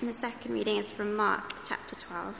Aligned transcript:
And 0.00 0.08
the 0.08 0.20
second 0.20 0.54
reading 0.54 0.78
is 0.78 0.90
from 0.90 1.14
Mark 1.14 1.52
chapter 1.66 1.94
12. 1.94 2.34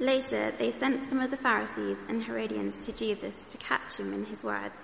Later, 0.00 0.52
they 0.58 0.70
sent 0.70 1.08
some 1.08 1.18
of 1.18 1.30
the 1.30 1.36
Pharisees 1.38 1.96
and 2.10 2.22
Herodians 2.22 2.84
to 2.84 2.92
Jesus 2.92 3.34
to 3.48 3.56
catch 3.56 3.96
him 3.96 4.12
in 4.12 4.26
his 4.26 4.42
words. 4.42 4.82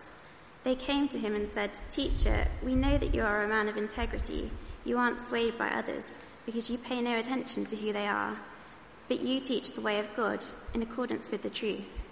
They 0.62 0.74
came 0.74 1.08
to 1.08 1.18
him 1.18 1.34
and 1.34 1.50
said, 1.50 1.78
Teacher, 1.90 2.48
we 2.62 2.74
know 2.74 2.96
that 2.96 3.14
you 3.14 3.22
are 3.22 3.44
a 3.44 3.48
man 3.48 3.68
of 3.68 3.76
integrity. 3.76 4.50
You 4.86 4.96
aren't 4.96 5.28
swayed 5.28 5.58
by 5.58 5.68
others, 5.68 6.04
because 6.46 6.70
you 6.70 6.78
pay 6.78 7.02
no 7.02 7.18
attention 7.18 7.66
to 7.66 7.76
who 7.76 7.92
they 7.92 8.08
are. 8.08 8.38
But 9.06 9.20
you 9.20 9.40
teach 9.40 9.72
the 9.72 9.82
way 9.82 9.98
of 9.98 10.14
God 10.16 10.42
in 10.72 10.80
accordance 10.80 11.30
with 11.30 11.42
the 11.42 11.50
truth. 11.50 12.02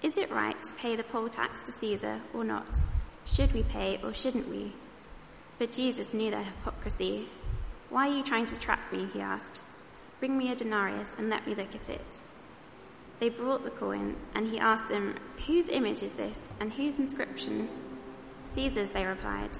Is 0.00 0.16
it 0.16 0.30
right 0.30 0.56
to 0.62 0.72
pay 0.78 0.96
the 0.96 1.04
poll 1.04 1.28
tax 1.28 1.62
to 1.64 1.78
Caesar 1.80 2.22
or 2.32 2.44
not? 2.44 2.80
Should 3.26 3.52
we 3.52 3.62
pay 3.62 4.00
or 4.02 4.14
shouldn't 4.14 4.48
we? 4.48 4.72
But 5.58 5.70
Jesus 5.70 6.14
knew 6.14 6.30
their 6.30 6.44
hypocrisy. 6.44 7.28
Why 7.92 8.08
are 8.08 8.16
you 8.16 8.22
trying 8.22 8.46
to 8.46 8.58
trap 8.58 8.90
me? 8.90 9.06
He 9.12 9.20
asked. 9.20 9.60
Bring 10.18 10.38
me 10.38 10.50
a 10.50 10.56
denarius 10.56 11.08
and 11.18 11.28
let 11.28 11.46
me 11.46 11.54
look 11.54 11.74
at 11.74 11.90
it. 11.90 12.22
They 13.20 13.28
brought 13.28 13.64
the 13.64 13.70
coin, 13.70 14.16
and 14.34 14.48
he 14.48 14.58
asked 14.58 14.88
them, 14.88 15.16
Whose 15.46 15.68
image 15.68 16.02
is 16.02 16.12
this, 16.12 16.40
and 16.58 16.72
whose 16.72 16.98
inscription? 16.98 17.68
Caesar's, 18.54 18.88
they 18.88 19.04
replied. 19.04 19.50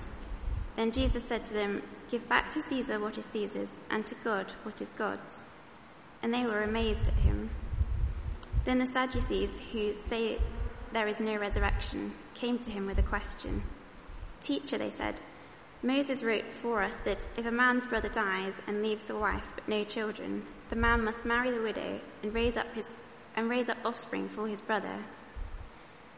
Then 0.77 0.93
Jesus 0.93 1.25
said 1.29 1.45
to 1.45 1.53
them, 1.53 1.83
Give 2.11 2.27
back 2.27 2.49
to 2.55 2.63
Caesar 2.71 2.99
what 2.99 3.19
is 3.19 3.27
Caesar's, 3.35 3.69
and 3.91 4.07
to 4.07 4.15
God 4.25 4.51
what 4.63 4.81
is 4.81 4.89
God's. 4.97 5.37
And 6.23 6.33
they 6.33 6.45
were 6.45 6.63
amazed 6.63 7.09
at 7.09 7.15
him. 7.15 7.51
Then 8.65 8.79
the 8.79 8.91
Sadducees, 8.91 9.61
who 9.73 9.93
say 9.93 10.39
there 10.95 11.07
is 11.07 11.21
no 11.21 11.37
resurrection, 11.37 12.15
came 12.33 12.59
to 12.61 12.71
him 12.71 12.87
with 12.87 12.97
a 12.97 13.03
question. 13.03 13.63
Teacher, 14.41 14.79
they 14.79 14.91
said, 14.91 15.21
Moses 15.85 16.23
wrote 16.23 16.45
for 16.61 16.81
us 16.81 16.97
that 17.05 17.27
if 17.37 17.45
a 17.45 17.51
man's 17.51 17.87
brother 17.87 18.09
dies 18.09 18.53
and 18.69 18.83
leaves 18.83 19.11
a 19.11 19.17
wife 19.17 19.49
but 19.57 19.67
no 19.67 19.83
children, 19.83 20.47
the 20.71 20.77
man 20.77 21.03
must 21.03 21.25
marry 21.25 21.51
the 21.51 21.61
widow 21.61 22.01
and 22.23 22.33
raise 22.33 22.57
up 22.57 22.73
his 22.75 22.85
and 23.35 23.51
raise 23.51 23.69
up 23.69 23.79
offspring 23.85 24.29
for 24.29 24.47
his 24.47 24.61
brother. 24.61 24.99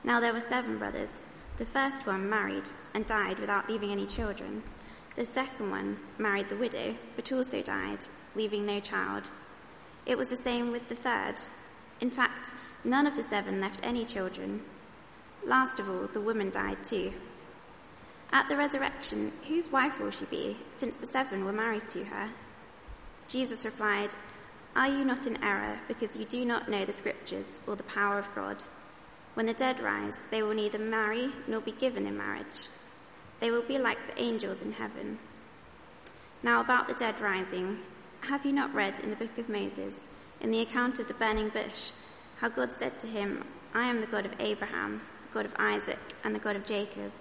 Now 0.02 0.20
there 0.20 0.34
were 0.34 0.40
seven 0.40 0.78
brothers. 0.78 1.08
The 1.56 1.64
first 1.64 2.06
one 2.06 2.28
married 2.28 2.68
and 2.92 3.06
died 3.06 3.38
without 3.38 3.70
leaving 3.70 3.90
any 3.90 4.06
children. 4.06 4.62
The 5.16 5.24
second 5.24 5.70
one 5.70 5.98
married 6.18 6.48
the 6.48 6.56
widow, 6.56 6.96
but 7.16 7.32
also 7.32 7.62
died, 7.62 8.00
leaving 8.34 8.66
no 8.66 8.80
child. 8.80 9.30
It 10.04 10.18
was 10.18 10.28
the 10.28 10.42
same 10.42 10.72
with 10.72 10.88
the 10.88 10.96
third. 10.96 11.36
In 12.00 12.10
fact, 12.10 12.52
none 12.82 13.06
of 13.06 13.16
the 13.16 13.22
seven 13.22 13.60
left 13.60 13.80
any 13.82 14.04
children. 14.04 14.62
Last 15.46 15.78
of 15.78 15.88
all, 15.88 16.08
the 16.12 16.20
woman 16.20 16.50
died 16.50 16.84
too. 16.84 17.12
At 18.34 18.48
the 18.48 18.56
resurrection, 18.56 19.30
whose 19.46 19.70
wife 19.70 20.00
will 20.00 20.10
she 20.10 20.24
be, 20.24 20.56
since 20.76 20.96
the 20.96 21.06
seven 21.06 21.44
were 21.44 21.52
married 21.52 21.88
to 21.90 22.04
her? 22.04 22.28
Jesus 23.28 23.64
replied, 23.64 24.10
are 24.74 24.88
you 24.88 25.04
not 25.04 25.28
in 25.28 25.42
error 25.42 25.78
because 25.86 26.16
you 26.16 26.24
do 26.24 26.44
not 26.44 26.68
know 26.68 26.84
the 26.84 26.92
scriptures 26.92 27.46
or 27.68 27.76
the 27.76 27.84
power 27.84 28.18
of 28.18 28.34
God? 28.34 28.56
When 29.34 29.46
the 29.46 29.54
dead 29.54 29.78
rise, 29.78 30.14
they 30.32 30.42
will 30.42 30.52
neither 30.52 30.80
marry 30.80 31.30
nor 31.46 31.60
be 31.60 31.70
given 31.70 32.08
in 32.08 32.18
marriage. 32.18 32.68
They 33.38 33.52
will 33.52 33.62
be 33.62 33.78
like 33.78 34.04
the 34.08 34.20
angels 34.20 34.62
in 34.62 34.72
heaven. 34.72 35.20
Now 36.42 36.60
about 36.60 36.88
the 36.88 36.94
dead 36.94 37.20
rising, 37.20 37.78
have 38.22 38.44
you 38.44 38.50
not 38.50 38.74
read 38.74 38.98
in 38.98 39.10
the 39.10 39.16
book 39.16 39.38
of 39.38 39.48
Moses, 39.48 39.94
in 40.40 40.50
the 40.50 40.62
account 40.62 40.98
of 40.98 41.06
the 41.06 41.14
burning 41.14 41.50
bush, 41.50 41.92
how 42.38 42.48
God 42.48 42.70
said 42.80 42.98
to 42.98 43.06
him, 43.06 43.44
I 43.74 43.86
am 43.86 44.00
the 44.00 44.08
God 44.08 44.26
of 44.26 44.34
Abraham, 44.40 45.02
the 45.28 45.34
God 45.34 45.46
of 45.46 45.54
Isaac, 45.56 46.00
and 46.24 46.34
the 46.34 46.40
God 46.40 46.56
of 46.56 46.64
Jacob. 46.64 47.12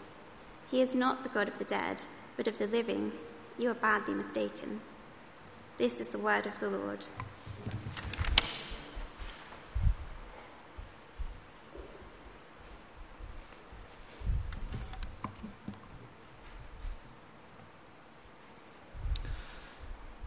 He 0.73 0.81
is 0.81 0.95
not 0.95 1.21
the 1.21 1.29
God 1.29 1.47
of 1.47 1.59
the 1.59 1.65
dead, 1.65 2.01
but 2.35 2.47
of 2.47 2.57
the 2.57 2.65
living. 2.65 3.11
You 3.59 3.69
are 3.69 3.75
badly 3.75 4.15
mistaken. 4.15 4.81
This 5.77 5.93
is 5.99 6.07
the 6.07 6.17
word 6.17 6.47
of 6.47 6.59
the 6.59 6.71
Lord. 6.71 7.05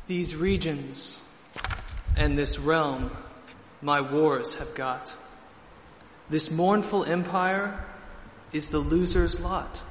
These 0.07 0.37
regions 0.37 1.21
and 2.17 2.39
this 2.39 2.61
realm 2.61 3.11
my 3.83 4.01
wars 4.01 4.55
have 4.55 4.73
got. 4.77 5.17
This 6.31 6.53
mournful 6.53 7.03
empire 7.03 7.84
is 8.53 8.69
the 8.69 8.78
loser's 8.78 9.41
lot. 9.41 9.83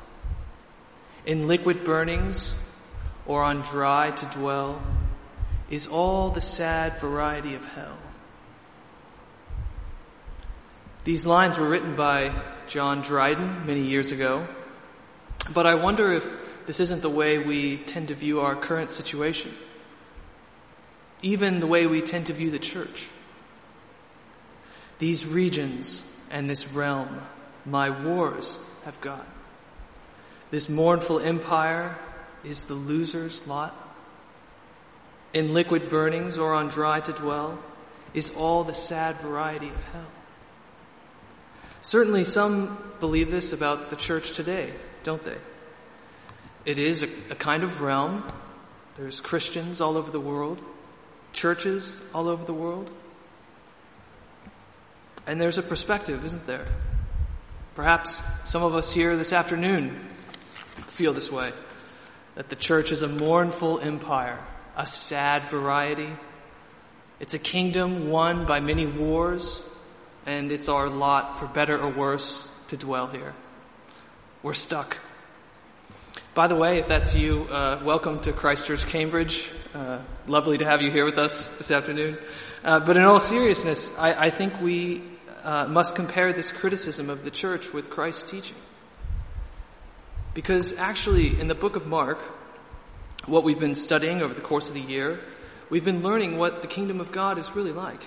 In 1.25 1.47
liquid 1.47 1.83
burnings 1.83 2.55
or 3.25 3.43
on 3.43 3.61
dry 3.61 4.11
to 4.11 4.25
dwell 4.37 4.81
is 5.69 5.87
all 5.87 6.29
the 6.29 6.41
sad 6.41 6.99
variety 6.99 7.55
of 7.55 7.65
hell. 7.65 7.97
These 11.03 11.25
lines 11.25 11.57
were 11.57 11.67
written 11.67 11.95
by 11.95 12.31
John 12.67 13.01
Dryden 13.01 13.65
many 13.65 13.81
years 13.81 14.11
ago, 14.11 14.47
but 15.53 15.65
I 15.65 15.75
wonder 15.75 16.11
if 16.13 16.27
this 16.65 16.79
isn't 16.79 17.01
the 17.01 17.09
way 17.09 17.37
we 17.37 17.77
tend 17.77 18.07
to 18.07 18.15
view 18.15 18.41
our 18.41 18.55
current 18.55 18.89
situation 18.91 19.51
even 21.25 21.59
the 21.59 21.67
way 21.67 21.87
we 21.87 22.01
tend 22.01 22.27
to 22.27 22.33
view 22.33 22.51
the 22.51 22.59
church. 22.59 23.09
These 24.99 25.25
regions 25.25 26.07
and 26.29 26.47
this 26.49 26.71
realm 26.71 27.21
my 27.65 27.89
wars 27.89 28.59
have 28.83 28.99
got. 29.01 29.25
This 30.55 30.69
mournful 30.69 31.19
empire 31.19 31.97
is 32.45 32.63
the 32.63 32.75
loser's 32.75 33.45
lot. 33.45 33.75
In 35.33 35.53
liquid 35.53 35.89
burnings 35.89 36.37
or 36.37 36.53
on 36.53 36.69
dry 36.69 37.01
to 37.01 37.11
dwell 37.11 37.59
is 38.13 38.33
all 38.37 38.63
the 38.63 38.73
sad 38.73 39.17
variety 39.17 39.67
of 39.67 39.83
hell. 39.91 40.07
Certainly 41.81 42.23
some 42.23 42.81
believe 43.01 43.31
this 43.31 43.51
about 43.51 43.89
the 43.89 43.97
church 43.97 44.31
today, 44.31 44.71
don't 45.03 45.21
they? 45.25 45.35
It 46.63 46.79
is 46.79 47.03
a, 47.03 47.09
a 47.31 47.35
kind 47.35 47.63
of 47.63 47.81
realm. 47.81 48.23
There's 48.95 49.19
Christians 49.19 49.81
all 49.81 49.97
over 49.97 50.09
the 50.09 50.21
world 50.21 50.61
churches 51.33 51.99
all 52.13 52.29
over 52.29 52.45
the 52.45 52.53
world. 52.53 52.89
And 55.27 55.41
there's 55.41 55.57
a 55.57 55.63
perspective, 55.63 56.23
isn't 56.23 56.47
there? 56.47 56.65
Perhaps 57.75 58.21
some 58.45 58.63
of 58.63 58.73
us 58.73 58.93
here 58.93 59.17
this 59.17 59.33
afternoon 59.33 60.14
feel 60.95 61.11
this 61.11 61.29
way 61.29 61.51
that 62.35 62.47
the 62.47 62.55
church 62.55 62.93
is 62.93 63.01
a 63.01 63.07
mournful 63.09 63.81
empire, 63.81 64.39
a 64.77 64.87
sad 64.87 65.43
variety. 65.49 66.09
It's 67.19 67.33
a 67.33 67.39
kingdom 67.39 68.09
won 68.09 68.45
by 68.45 68.61
many 68.61 68.85
wars, 68.85 69.61
and 70.25 70.53
it's 70.53 70.69
our 70.69 70.87
lot, 70.87 71.37
for 71.37 71.47
better 71.47 71.77
or 71.77 71.89
worse, 71.89 72.49
to 72.69 72.77
dwell 72.77 73.07
here. 73.07 73.33
We're 74.41 74.53
stuck. 74.53 74.97
By 76.33 76.47
the 76.47 76.55
way, 76.55 76.77
if 76.79 76.87
that's 76.87 77.13
you, 77.13 77.43
uh, 77.51 77.81
welcome 77.83 78.21
to 78.21 78.31
Christ 78.31 78.67
Church 78.67 78.85
Cambridge. 78.85 79.49
Uh, 79.73 79.99
lovely 80.27 80.57
to 80.59 80.65
have 80.65 80.81
you 80.81 80.91
here 80.91 81.03
with 81.03 81.17
us 81.17 81.49
this 81.57 81.71
afternoon. 81.71 82.17
Uh, 82.63 82.79
but 82.79 82.95
in 82.95 83.03
all 83.03 83.19
seriousness, 83.19 83.91
I, 83.97 84.27
I 84.27 84.29
think 84.29 84.61
we 84.61 85.03
uh, 85.43 85.67
must 85.67 85.95
compare 85.95 86.31
this 86.31 86.53
criticism 86.53 87.09
of 87.09 87.25
the 87.25 87.31
church 87.31 87.73
with 87.73 87.89
Christ's 87.89 88.31
teaching. 88.31 88.57
Because 90.35 90.73
actually, 90.73 91.39
in 91.39 91.47
the 91.47 91.55
book 91.55 91.77
of 91.77 91.87
Mark, 91.87 92.19
what 93.25 93.45
we've 93.45 93.59
been 93.59 93.73
studying 93.73 94.21
over 94.21 94.33
the 94.33 94.41
course 94.41 94.67
of 94.67 94.75
the 94.75 94.81
year, 94.81 95.21
we've 95.69 95.85
been 95.85 96.03
learning 96.03 96.37
what 96.37 96.61
the 96.61 96.67
kingdom 96.67 96.99
of 96.99 97.11
God 97.13 97.37
is 97.37 97.55
really 97.55 97.71
like. 97.71 98.01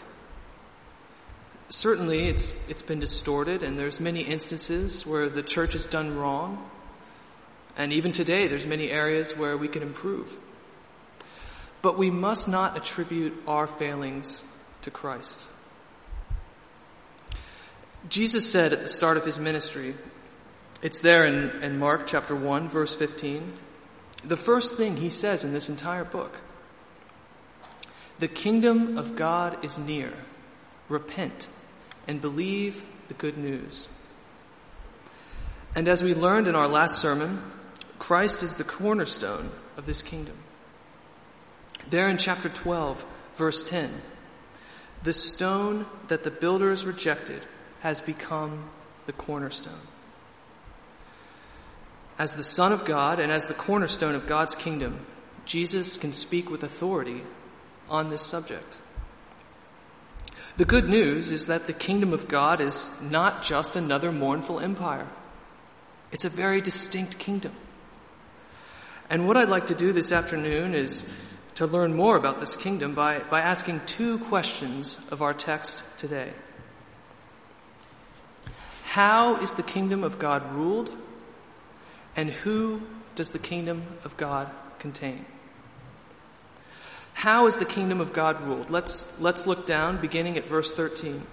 Certainly, 1.70 2.28
it's, 2.28 2.52
it's 2.68 2.82
been 2.82 3.00
distorted, 3.00 3.62
and 3.62 3.78
there's 3.78 3.98
many 3.98 4.20
instances 4.20 5.06
where 5.06 5.30
the 5.30 5.42
church 5.42 5.72
has 5.72 5.86
done 5.86 6.16
wrong. 6.16 6.70
And 7.78 7.94
even 7.94 8.12
today, 8.12 8.46
there's 8.46 8.66
many 8.66 8.90
areas 8.90 9.34
where 9.34 9.56
we 9.56 9.68
can 9.68 9.82
improve. 9.82 10.36
But 11.80 11.96
we 11.96 12.10
must 12.10 12.46
not 12.46 12.76
attribute 12.76 13.42
our 13.46 13.66
failings 13.66 14.44
to 14.82 14.90
Christ. 14.90 15.46
Jesus 18.10 18.50
said 18.50 18.74
at 18.74 18.82
the 18.82 18.88
start 18.88 19.16
of 19.16 19.24
his 19.24 19.38
ministry, 19.38 19.94
it's 20.82 21.00
there 21.00 21.24
in, 21.24 21.62
in 21.62 21.78
Mark 21.78 22.06
chapter 22.06 22.34
1, 22.34 22.68
verse 22.68 22.94
15, 22.94 23.52
the 24.24 24.36
first 24.36 24.76
thing 24.76 24.96
he 24.96 25.10
says 25.10 25.44
in 25.44 25.52
this 25.52 25.68
entire 25.68 26.04
book 26.04 26.40
the 28.18 28.28
kingdom 28.28 28.98
of 28.98 29.14
God 29.14 29.64
is 29.64 29.78
near. 29.78 30.12
Repent 30.88 31.46
and 32.08 32.20
believe 32.20 32.84
the 33.06 33.14
good 33.14 33.38
news. 33.38 33.88
And 35.76 35.86
as 35.86 36.02
we 36.02 36.14
learned 36.14 36.48
in 36.48 36.56
our 36.56 36.66
last 36.66 37.00
sermon, 37.00 37.40
Christ 38.00 38.42
is 38.42 38.56
the 38.56 38.64
cornerstone 38.64 39.52
of 39.76 39.86
this 39.86 40.02
kingdom. 40.02 40.36
There 41.90 42.08
in 42.08 42.16
chapter 42.16 42.48
12, 42.48 43.04
verse 43.36 43.62
10, 43.62 43.90
the 45.04 45.12
stone 45.12 45.86
that 46.08 46.24
the 46.24 46.30
builders 46.30 46.84
rejected 46.84 47.42
has 47.80 48.00
become 48.00 48.68
the 49.06 49.12
cornerstone. 49.12 49.86
As 52.18 52.34
the 52.34 52.42
Son 52.42 52.72
of 52.72 52.84
God 52.84 53.20
and 53.20 53.30
as 53.30 53.46
the 53.46 53.54
cornerstone 53.54 54.16
of 54.16 54.26
God's 54.26 54.56
kingdom, 54.56 55.06
Jesus 55.44 55.96
can 55.96 56.12
speak 56.12 56.50
with 56.50 56.64
authority 56.64 57.22
on 57.88 58.10
this 58.10 58.22
subject. 58.22 58.78
The 60.56 60.64
good 60.64 60.88
news 60.88 61.30
is 61.30 61.46
that 61.46 61.68
the 61.68 61.72
kingdom 61.72 62.12
of 62.12 62.26
God 62.26 62.60
is 62.60 62.90
not 63.00 63.44
just 63.44 63.76
another 63.76 64.10
mournful 64.10 64.58
empire. 64.58 65.06
It's 66.10 66.24
a 66.24 66.28
very 66.28 66.60
distinct 66.60 67.18
kingdom. 67.18 67.52
And 69.08 69.28
what 69.28 69.36
I'd 69.36 69.48
like 69.48 69.68
to 69.68 69.74
do 69.74 69.92
this 69.92 70.10
afternoon 70.10 70.74
is 70.74 71.08
to 71.54 71.66
learn 71.66 71.94
more 71.94 72.16
about 72.16 72.40
this 72.40 72.56
kingdom 72.56 72.94
by, 72.94 73.20
by 73.30 73.40
asking 73.40 73.80
two 73.86 74.18
questions 74.18 74.98
of 75.10 75.22
our 75.22 75.32
text 75.32 75.84
today. 75.98 76.32
How 78.82 79.36
is 79.36 79.54
the 79.54 79.62
kingdom 79.62 80.02
of 80.02 80.18
God 80.18 80.54
ruled? 80.54 80.90
And 82.18 82.30
who 82.30 82.82
does 83.14 83.30
the 83.30 83.38
kingdom 83.38 83.84
of 84.02 84.16
God 84.16 84.50
contain? 84.80 85.24
How 87.12 87.46
is 87.46 87.54
the 87.58 87.64
kingdom 87.64 88.00
of 88.00 88.12
God 88.12 88.42
ruled? 88.42 88.70
Let's, 88.70 89.20
let's 89.20 89.46
look 89.46 89.68
down 89.68 90.00
beginning 90.00 90.36
at 90.36 90.48
verse 90.48 90.74
13. 90.74 91.24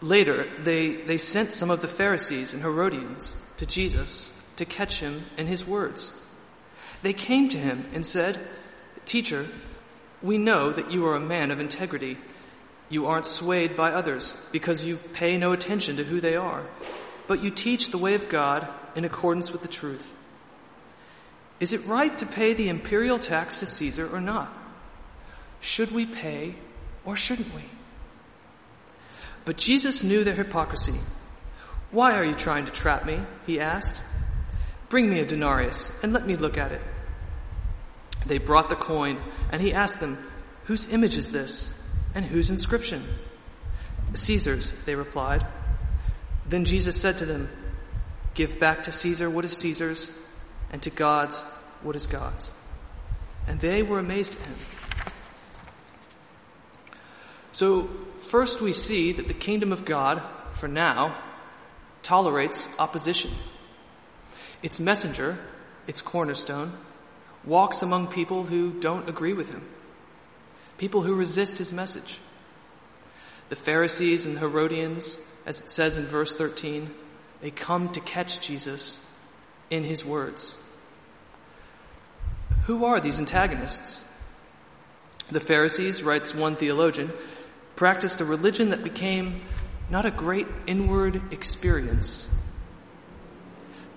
Later, 0.00 0.46
they, 0.60 0.94
they 0.94 1.18
sent 1.18 1.50
some 1.50 1.72
of 1.72 1.82
the 1.82 1.88
Pharisees 1.88 2.54
and 2.54 2.62
Herodians 2.62 3.34
to 3.56 3.66
Jesus 3.66 4.30
to 4.58 4.64
catch 4.64 5.00
him 5.00 5.24
in 5.36 5.48
his 5.48 5.66
words. 5.66 6.12
They 7.02 7.14
came 7.14 7.48
to 7.48 7.58
him 7.58 7.84
and 7.94 8.06
said, 8.06 8.38
Teacher, 9.06 9.44
we 10.22 10.38
know 10.38 10.70
that 10.70 10.92
you 10.92 11.04
are 11.06 11.16
a 11.16 11.20
man 11.20 11.50
of 11.50 11.58
integrity. 11.58 12.16
You 12.88 13.06
aren't 13.06 13.26
swayed 13.26 13.76
by 13.76 13.90
others 13.90 14.32
because 14.52 14.86
you 14.86 14.98
pay 15.14 15.36
no 15.36 15.50
attention 15.50 15.96
to 15.96 16.04
who 16.04 16.20
they 16.20 16.36
are, 16.36 16.64
but 17.32 17.42
you 17.42 17.50
teach 17.50 17.88
the 17.88 17.96
way 17.96 18.12
of 18.12 18.28
God 18.28 18.68
in 18.94 19.06
accordance 19.06 19.52
with 19.52 19.62
the 19.62 19.68
truth. 19.68 20.14
Is 21.60 21.72
it 21.72 21.86
right 21.86 22.18
to 22.18 22.26
pay 22.26 22.52
the 22.52 22.68
imperial 22.68 23.18
tax 23.18 23.60
to 23.60 23.64
Caesar 23.64 24.06
or 24.14 24.20
not? 24.20 24.52
Should 25.62 25.92
we 25.92 26.04
pay 26.04 26.56
or 27.06 27.16
shouldn't 27.16 27.54
we? 27.54 27.62
But 29.46 29.56
Jesus 29.56 30.04
knew 30.04 30.24
their 30.24 30.34
hypocrisy. 30.34 31.00
Why 31.90 32.18
are 32.18 32.24
you 32.24 32.34
trying 32.34 32.66
to 32.66 32.70
trap 32.70 33.06
me? 33.06 33.18
He 33.46 33.60
asked. 33.60 34.02
Bring 34.90 35.08
me 35.08 35.20
a 35.20 35.24
denarius 35.24 35.90
and 36.02 36.12
let 36.12 36.26
me 36.26 36.36
look 36.36 36.58
at 36.58 36.72
it. 36.72 36.82
They 38.26 38.36
brought 38.36 38.68
the 38.68 38.76
coin 38.76 39.18
and 39.50 39.62
he 39.62 39.72
asked 39.72 40.00
them, 40.00 40.18
Whose 40.64 40.92
image 40.92 41.16
is 41.16 41.32
this 41.32 41.82
and 42.14 42.26
whose 42.26 42.50
inscription? 42.50 43.02
Caesar's, 44.12 44.72
they 44.84 44.96
replied. 44.96 45.46
Then 46.46 46.64
Jesus 46.64 47.00
said 47.00 47.18
to 47.18 47.26
them, 47.26 47.48
Give 48.34 48.58
back 48.58 48.84
to 48.84 48.92
Caesar 48.92 49.28
what 49.28 49.44
is 49.44 49.56
Caesar's 49.58 50.10
and 50.72 50.82
to 50.82 50.90
God's 50.90 51.40
what 51.82 51.96
is 51.96 52.06
God's. 52.06 52.52
And 53.46 53.60
they 53.60 53.82
were 53.82 53.98
amazed 53.98 54.34
at 54.38 54.46
him. 54.46 54.56
So 57.52 57.90
first 58.22 58.60
we 58.60 58.72
see 58.72 59.12
that 59.12 59.28
the 59.28 59.34
kingdom 59.34 59.72
of 59.72 59.84
God, 59.84 60.22
for 60.54 60.68
now, 60.68 61.16
tolerates 62.02 62.68
opposition. 62.78 63.30
Its 64.62 64.80
messenger, 64.80 65.38
its 65.86 66.00
cornerstone, 66.00 66.72
walks 67.44 67.82
among 67.82 68.06
people 68.06 68.44
who 68.44 68.80
don't 68.80 69.08
agree 69.08 69.32
with 69.32 69.50
him, 69.50 69.62
people 70.78 71.02
who 71.02 71.14
resist 71.14 71.58
his 71.58 71.72
message. 71.72 72.18
The 73.52 73.56
Pharisees 73.56 74.24
and 74.24 74.38
Herodians, 74.38 75.18
as 75.44 75.60
it 75.60 75.68
says 75.68 75.98
in 75.98 76.06
verse 76.06 76.34
13, 76.34 76.90
they 77.42 77.50
come 77.50 77.90
to 77.90 78.00
catch 78.00 78.40
Jesus 78.40 79.06
in 79.68 79.84
his 79.84 80.02
words. 80.02 80.54
Who 82.64 82.86
are 82.86 82.98
these 82.98 83.20
antagonists? 83.20 84.08
The 85.30 85.38
Pharisees, 85.38 86.02
writes 86.02 86.34
one 86.34 86.56
theologian, 86.56 87.12
practiced 87.76 88.22
a 88.22 88.24
religion 88.24 88.70
that 88.70 88.82
became 88.82 89.42
not 89.90 90.06
a 90.06 90.10
great 90.10 90.46
inward 90.66 91.20
experience, 91.30 92.34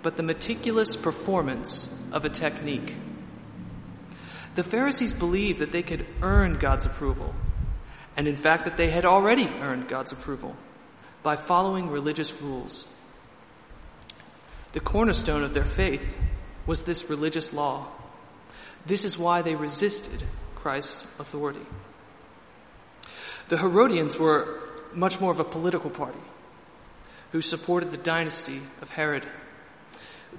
but 0.01 0.17
the 0.17 0.23
meticulous 0.23 0.97
performance 0.97 1.97
of 2.11 2.25
a 2.25 2.29
technique. 2.29 2.93
The 4.55 4.63
Pharisees 4.63 5.13
believed 5.13 5.59
that 5.59 5.71
they 5.71 5.81
could 5.81 6.05
earn 6.21 6.55
God's 6.55 6.85
approval, 6.85 7.33
and 8.17 8.27
in 8.27 8.37
fact 8.37 8.65
that 8.65 8.77
they 8.77 8.89
had 8.89 9.05
already 9.05 9.47
earned 9.61 9.87
God's 9.87 10.11
approval 10.11 10.55
by 11.23 11.35
following 11.35 11.89
religious 11.89 12.41
rules. 12.41 12.87
The 14.73 14.79
cornerstone 14.79 15.43
of 15.43 15.53
their 15.53 15.65
faith 15.65 16.15
was 16.65 16.83
this 16.83 17.09
religious 17.09 17.53
law. 17.53 17.87
This 18.85 19.03
is 19.03 19.17
why 19.17 19.41
they 19.41 19.55
resisted 19.55 20.23
Christ's 20.55 21.03
authority. 21.19 21.65
The 23.47 23.57
Herodians 23.57 24.17
were 24.17 24.59
much 24.93 25.19
more 25.19 25.31
of 25.31 25.39
a 25.39 25.43
political 25.43 25.89
party 25.89 26.19
who 27.31 27.41
supported 27.41 27.91
the 27.91 27.97
dynasty 27.97 28.61
of 28.81 28.89
Herod. 28.89 29.25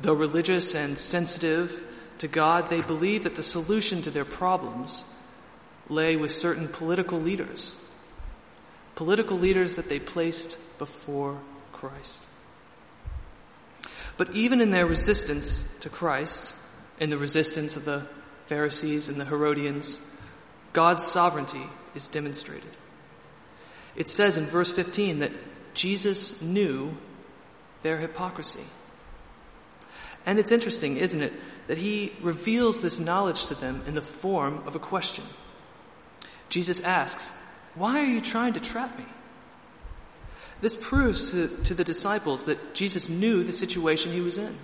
Though 0.01 0.15
religious 0.15 0.75
and 0.75 0.99
sensitive 0.99 1.85
to 2.19 2.29
God, 2.29 2.69
they 2.69 2.81
believed 2.81 3.25
that 3.25 3.37
the 3.37 3.43
solution 3.43 4.03
to 4.03 4.11
their 4.11 4.25
problems 4.25 5.05
lay 5.89 6.17
with 6.17 6.33
certain 6.33 6.69
political 6.69 7.21
leaders, 7.21 7.75
political 8.95 9.39
leaders 9.39 9.77
that 9.77 9.89
they 9.89 9.99
placed 9.99 10.59
before 10.79 11.41
Christ. 11.73 12.25
But 14.17 14.33
even 14.35 14.61
in 14.61 14.71
their 14.71 14.87
resistance 14.87 15.63
to 15.81 15.89
Christ, 15.89 16.55
in 16.99 17.11
the 17.11 17.19
resistance 17.19 17.77
of 17.77 17.85
the 17.85 18.07
Pharisees 18.47 19.09
and 19.09 19.21
the 19.21 19.25
Herodians, 19.25 20.01
God's 20.73 21.05
sovereignty 21.05 21.63
is 21.95 22.09
demonstrated. 22.09 22.71
It 23.95 24.09
says 24.09 24.39
in 24.39 24.45
verse 24.45 24.73
15 24.73 25.21
that 25.21 25.33
Jesus 25.75 26.41
knew 26.43 26.97
their 27.83 27.99
hypocrisy. 27.99 28.65
And 30.25 30.39
it's 30.39 30.53
interesting, 30.53 30.97
isn't 30.97 31.23
it, 31.23 31.33
that 31.69 31.79
he 31.79 32.13
reveals 32.21 32.81
this 32.81 32.99
knowledge 32.99 33.47
to 33.47 33.55
them 33.55 33.83
in 33.87 33.95
the 33.95 34.03
form 34.03 34.63
of 34.67 34.75
a 34.75 34.81
question. 34.81 35.25
Jesus 36.49 36.81
asks, 36.81 37.29
Why 37.75 38.01
are 38.01 38.07
you 38.07 38.21
trying 38.21 38.55
to 38.55 38.61
trap 38.61 38.99
me? 38.99 39.07
This 40.61 40.77
proves 40.77 41.33
to, 41.33 41.49
to 41.65 41.75
the 41.75 41.85
disciples 41.85 42.47
that 42.47 42.75
Jesus 42.75 43.09
knew 43.09 43.45
the 43.45 43.53
situation 43.53 44.13
he 44.13 44.21
was 44.21 44.39
in. 44.39 44.57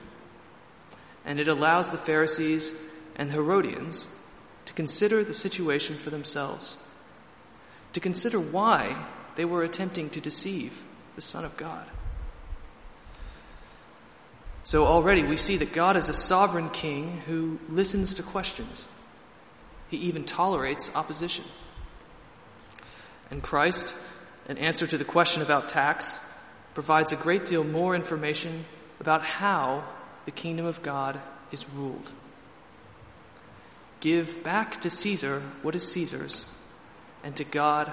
And 1.24 1.38
it 1.38 1.48
allows 1.48 1.90
the 1.90 1.98
Pharisees 1.98 2.74
and 3.16 3.30
Herodians 3.30 4.08
to 4.66 4.72
consider 4.72 5.22
the 5.22 5.34
situation 5.34 5.96
for 5.96 6.10
themselves, 6.10 6.76
to 7.92 8.00
consider 8.00 8.40
why 8.40 8.96
they 9.36 9.44
were 9.44 9.62
attempting 9.62 10.10
to 10.10 10.20
deceive 10.20 10.80
the 11.14 11.20
Son 11.20 11.44
of 11.44 11.56
God. 11.56 11.86
So 14.64 14.86
already 14.86 15.24
we 15.24 15.36
see 15.36 15.56
that 15.58 15.72
God 15.72 15.96
is 15.96 16.08
a 16.08 16.14
sovereign 16.14 16.70
king 16.70 17.20
who 17.26 17.58
listens 17.68 18.14
to 18.14 18.22
questions. 18.22 18.88
He 19.88 19.96
even 19.98 20.24
tolerates 20.24 20.94
opposition. 20.94 21.44
And 23.32 23.42
Christ, 23.42 23.94
in 24.46 24.58
answer 24.58 24.86
to 24.86 24.98
the 24.98 25.06
question 25.06 25.42
about 25.42 25.70
tax, 25.70 26.18
provides 26.74 27.12
a 27.12 27.16
great 27.16 27.46
deal 27.46 27.64
more 27.64 27.94
information 27.96 28.66
about 29.00 29.24
how 29.24 29.84
the 30.26 30.30
kingdom 30.30 30.66
of 30.66 30.82
God 30.82 31.18
is 31.50 31.66
ruled. 31.70 32.12
Give 34.00 34.42
back 34.42 34.82
to 34.82 34.90
Caesar 34.90 35.40
what 35.62 35.74
is 35.74 35.90
Caesar's, 35.92 36.44
and 37.24 37.34
to 37.36 37.44
God 37.44 37.90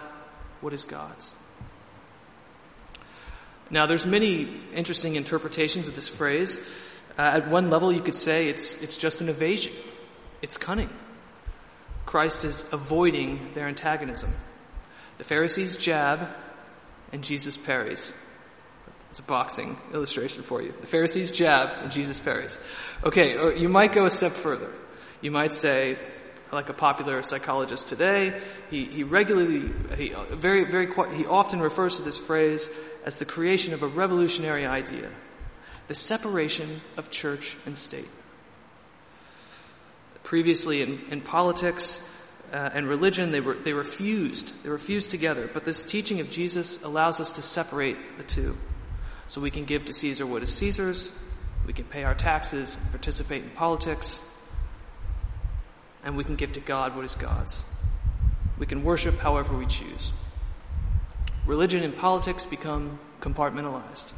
what 0.60 0.74
is 0.74 0.84
God's. 0.84 1.34
Now, 3.70 3.86
there's 3.86 4.06
many 4.06 4.62
interesting 4.74 5.16
interpretations 5.16 5.88
of 5.88 5.96
this 5.96 6.08
phrase. 6.08 6.60
Uh, 7.18 7.22
at 7.22 7.48
one 7.48 7.70
level, 7.70 7.94
you 7.94 8.02
could 8.02 8.16
say 8.16 8.50
it's, 8.50 8.82
it's 8.82 8.98
just 8.98 9.22
an 9.22 9.30
evasion. 9.30 9.72
It's 10.42 10.58
cunning. 10.58 10.90
Christ 12.06 12.44
is 12.44 12.66
avoiding 12.74 13.54
their 13.54 13.70
antagonism. 13.70 14.34
The 15.20 15.26
Pharisees 15.26 15.76
jab, 15.76 16.30
and 17.12 17.24
Jesus 17.24 17.58
parries. 17.58 18.14
It's 19.10 19.20
a 19.20 19.24
boxing 19.24 19.78
illustration 19.94 20.44
for 20.44 20.62
you. 20.62 20.74
The 20.80 20.88
Pharisees 20.88 21.32
jab, 21.32 21.72
and 21.82 21.92
Jesus 21.92 22.20
parries. 22.20 22.58
Okay, 23.04 23.38
uh, 23.38 23.50
you 23.50 23.68
might 23.68 23.92
go 23.92 24.06
a 24.06 24.12
step 24.12 24.32
further. 24.32 24.72
You 25.22 25.32
might 25.32 25.54
say, 25.54 25.98
like 26.54 26.70
a 26.70 26.74
popular 26.74 27.22
psychologist 27.22 27.90
today, 27.90 28.40
he, 28.72 28.86
he 28.86 29.04
regularly, 29.04 29.70
he 29.98 30.14
uh, 30.14 30.24
very, 30.36 30.64
very, 30.64 30.88
he 31.16 31.26
often 31.26 31.60
refers 31.60 31.98
to 31.98 32.04
this 32.04 32.18
phrase 32.18 32.70
as 33.04 33.18
the 33.18 33.26
creation 33.26 33.74
of 33.74 33.84
a 33.84 33.88
revolutionary 33.88 34.66
idea, 34.66 35.10
the 35.90 35.96
separation 35.96 36.80
of 36.96 37.12
church 37.12 37.58
and 37.66 37.78
state. 37.78 38.08
Previously 40.24 40.82
in, 40.82 41.02
in 41.10 41.20
politics 41.20 42.02
uh, 42.52 42.70
and 42.74 42.88
religion, 42.88 43.32
they 43.32 43.42
were, 43.42 43.54
they 43.54 43.74
refused, 43.74 44.64
they 44.64 44.70
were 44.70 44.78
fused 44.78 45.12
together, 45.12 45.50
but 45.54 45.66
this 45.66 45.84
teaching 45.84 46.20
of 46.20 46.30
Jesus 46.30 46.82
allows 46.84 47.20
us 47.20 47.34
to 47.34 47.42
separate 47.42 47.98
the 48.18 48.24
two. 48.24 48.58
So 49.28 49.42
we 49.42 49.52
can 49.52 49.66
give 49.66 49.86
to 49.86 49.94
Caesar 49.94 50.26
what 50.26 50.44
is 50.44 50.54
Caesar's, 50.56 51.18
we 51.68 51.74
can 51.74 51.86
pay 51.86 52.04
our 52.04 52.16
taxes, 52.16 52.78
participate 52.92 53.44
in 53.44 53.50
politics, 53.52 54.22
and 56.04 56.18
we 56.18 56.24
can 56.24 56.36
give 56.36 56.54
to 56.54 56.60
God 56.60 56.96
what 56.96 57.06
is 57.06 57.16
God's. 57.16 57.64
We 58.58 58.66
can 58.66 58.84
worship 58.84 59.18
however 59.20 59.56
we 59.56 59.66
choose. 59.66 60.12
Religion 61.46 61.84
and 61.84 61.96
politics 61.96 62.44
become 62.44 63.00
compartmentalized. 63.22 64.12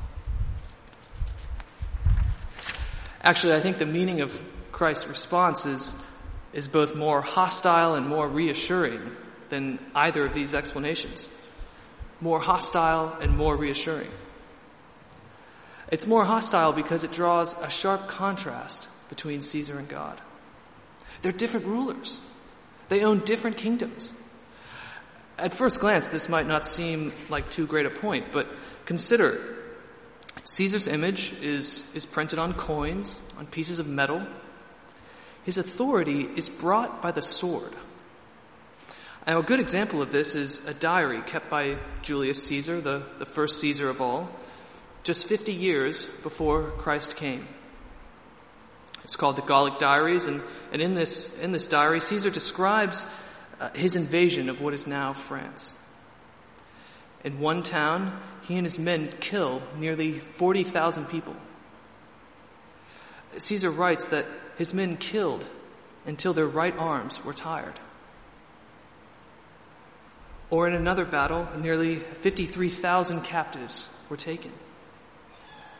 Actually, 3.23 3.53
I 3.53 3.59
think 3.59 3.77
the 3.77 3.85
meaning 3.85 4.21
of 4.21 4.41
Christ's 4.71 5.07
response 5.07 5.65
is, 5.65 6.01
is 6.53 6.67
both 6.67 6.95
more 6.95 7.21
hostile 7.21 7.95
and 7.95 8.07
more 8.07 8.27
reassuring 8.27 9.15
than 9.49 9.79
either 9.95 10.25
of 10.25 10.33
these 10.33 10.53
explanations. 10.53 11.29
More 12.19 12.39
hostile 12.39 13.17
and 13.21 13.35
more 13.37 13.55
reassuring. 13.55 14.11
It's 15.91 16.07
more 16.07 16.23
hostile 16.23 16.71
because 16.71 17.03
it 17.03 17.11
draws 17.11 17.53
a 17.61 17.69
sharp 17.69 18.07
contrast 18.07 18.87
between 19.09 19.41
Caesar 19.41 19.77
and 19.77 19.87
God. 19.87 20.21
They're 21.21 21.31
different 21.31 21.65
rulers. 21.65 22.19
They 22.89 23.03
own 23.03 23.19
different 23.19 23.57
kingdoms. 23.57 24.13
At 25.37 25.53
first 25.53 25.79
glance, 25.79 26.07
this 26.07 26.29
might 26.29 26.47
not 26.47 26.65
seem 26.65 27.11
like 27.29 27.49
too 27.49 27.67
great 27.67 27.85
a 27.85 27.89
point, 27.89 28.31
but 28.31 28.47
consider 28.85 29.39
Caesar's 30.43 30.87
image 30.87 31.33
is, 31.41 31.93
is 31.95 32.05
printed 32.05 32.39
on 32.39 32.53
coins, 32.53 33.15
on 33.37 33.45
pieces 33.47 33.79
of 33.79 33.87
metal. 33.87 34.25
His 35.43 35.57
authority 35.57 36.21
is 36.21 36.49
brought 36.49 37.01
by 37.01 37.11
the 37.11 37.21
sword. 37.21 37.73
Now, 39.25 39.39
a 39.39 39.43
good 39.43 39.59
example 39.59 40.01
of 40.01 40.11
this 40.11 40.35
is 40.35 40.65
a 40.65 40.73
diary 40.73 41.21
kept 41.21 41.49
by 41.49 41.77
Julius 42.01 42.43
Caesar, 42.43 42.81
the, 42.81 43.03
the 43.19 43.25
first 43.25 43.59
Caesar 43.59 43.89
of 43.89 44.01
all, 44.01 44.29
just 45.03 45.25
50 45.25 45.53
years 45.53 46.05
before 46.05 46.71
Christ 46.71 47.17
came. 47.17 47.47
It's 49.03 49.15
called 49.15 49.35
the 49.35 49.41
Gallic 49.41 49.79
Diaries, 49.79 50.25
and, 50.25 50.41
and 50.71 50.81
in, 50.81 50.95
this, 50.95 51.37
in 51.39 51.51
this 51.51 51.67
diary, 51.67 52.01
Caesar 52.01 52.29
describes 52.29 53.05
uh, 53.59 53.69
his 53.73 53.95
invasion 53.95 54.49
of 54.49 54.61
what 54.61 54.73
is 54.73 54.87
now 54.87 55.13
France. 55.13 55.73
In 57.23 57.39
one 57.39 57.61
town, 57.61 58.19
he 58.43 58.57
and 58.57 58.65
his 58.65 58.79
men 58.79 59.09
kill 59.19 59.61
nearly 59.77 60.19
40,000 60.19 61.07
people. 61.07 61.35
Caesar 63.37 63.69
writes 63.69 64.07
that 64.07 64.25
his 64.61 64.75
men 64.75 64.95
killed 64.95 65.43
until 66.05 66.33
their 66.33 66.45
right 66.45 66.77
arms 66.77 67.25
were 67.25 67.33
tired. 67.33 67.79
Or 70.51 70.67
in 70.67 70.75
another 70.75 71.03
battle, 71.03 71.47
nearly 71.57 71.95
53,000 71.95 73.21
captives 73.21 73.89
were 74.07 74.17
taken. 74.17 74.51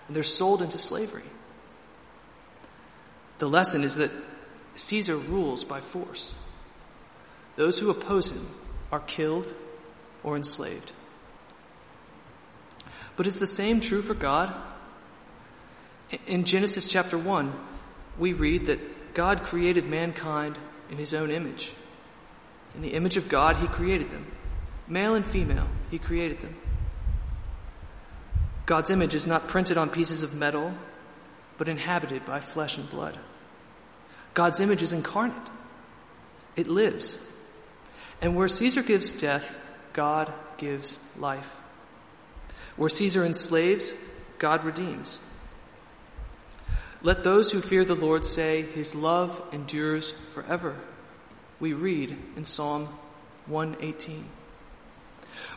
And 0.07 0.15
they're 0.15 0.23
sold 0.23 0.63
into 0.63 0.79
slavery. 0.79 1.29
The 3.37 3.47
lesson 3.47 3.83
is 3.83 3.97
that 3.97 4.09
Caesar 4.73 5.15
rules 5.15 5.63
by 5.63 5.79
force. 5.79 6.33
Those 7.57 7.77
who 7.77 7.91
oppose 7.91 8.31
him 8.31 8.47
are 8.91 9.01
killed 9.01 9.45
or 10.23 10.35
enslaved. 10.35 10.91
But 13.15 13.27
is 13.27 13.35
the 13.35 13.45
same 13.45 13.79
true 13.79 14.01
for 14.01 14.15
God? 14.15 14.51
In 16.25 16.45
Genesis 16.45 16.89
chapter 16.89 17.15
1, 17.15 17.53
we 18.17 18.33
read 18.33 18.67
that 18.67 19.13
God 19.13 19.43
created 19.43 19.85
mankind 19.85 20.57
in 20.89 20.97
his 20.97 21.13
own 21.13 21.31
image. 21.31 21.71
In 22.75 22.81
the 22.81 22.93
image 22.93 23.17
of 23.17 23.29
God, 23.29 23.57
he 23.57 23.67
created 23.67 24.11
them. 24.11 24.25
Male 24.87 25.15
and 25.15 25.25
female, 25.25 25.67
he 25.89 25.99
created 25.99 26.39
them. 26.41 26.55
God's 28.65 28.89
image 28.89 29.13
is 29.13 29.27
not 29.27 29.47
printed 29.47 29.77
on 29.77 29.89
pieces 29.89 30.21
of 30.21 30.33
metal, 30.33 30.73
but 31.57 31.67
inhabited 31.67 32.25
by 32.25 32.39
flesh 32.39 32.77
and 32.77 32.89
blood. 32.89 33.17
God's 34.33 34.61
image 34.61 34.81
is 34.81 34.93
incarnate. 34.93 35.49
It 36.55 36.67
lives. 36.67 37.17
And 38.21 38.35
where 38.35 38.47
Caesar 38.47 38.83
gives 38.83 39.11
death, 39.11 39.57
God 39.93 40.31
gives 40.57 40.99
life. 41.17 41.55
Where 42.75 42.89
Caesar 42.89 43.25
enslaves, 43.25 43.95
God 44.37 44.63
redeems. 44.63 45.19
Let 47.03 47.23
those 47.23 47.51
who 47.51 47.61
fear 47.61 47.83
the 47.83 47.95
Lord 47.95 48.25
say, 48.25 48.61
His 48.61 48.93
love 48.93 49.41
endures 49.51 50.11
forever. 50.33 50.75
We 51.59 51.73
read 51.73 52.15
in 52.35 52.45
Psalm 52.45 52.87
118. 53.47 54.25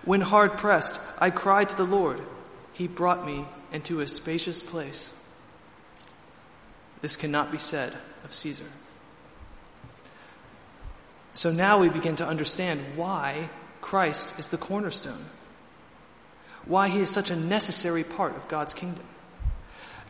When 0.04 0.20
hard 0.20 0.56
pressed, 0.56 0.98
I 1.18 1.30
cried 1.30 1.70
to 1.70 1.76
the 1.76 1.84
Lord. 1.84 2.20
He 2.72 2.86
brought 2.86 3.26
me 3.26 3.44
into 3.72 4.00
a 4.00 4.06
spacious 4.06 4.62
place. 4.62 5.14
This 7.00 7.16
cannot 7.16 7.52
be 7.52 7.58
said 7.58 7.92
of 8.24 8.34
Caesar. 8.34 8.64
So 11.34 11.50
now 11.50 11.78
we 11.78 11.88
begin 11.88 12.16
to 12.16 12.26
understand 12.26 12.80
why 12.96 13.50
Christ 13.80 14.38
is 14.38 14.48
the 14.48 14.56
cornerstone. 14.56 15.26
Why 16.64 16.88
he 16.88 17.00
is 17.00 17.10
such 17.10 17.30
a 17.30 17.36
necessary 17.36 18.04
part 18.04 18.36
of 18.36 18.48
God's 18.48 18.72
kingdom. 18.72 19.04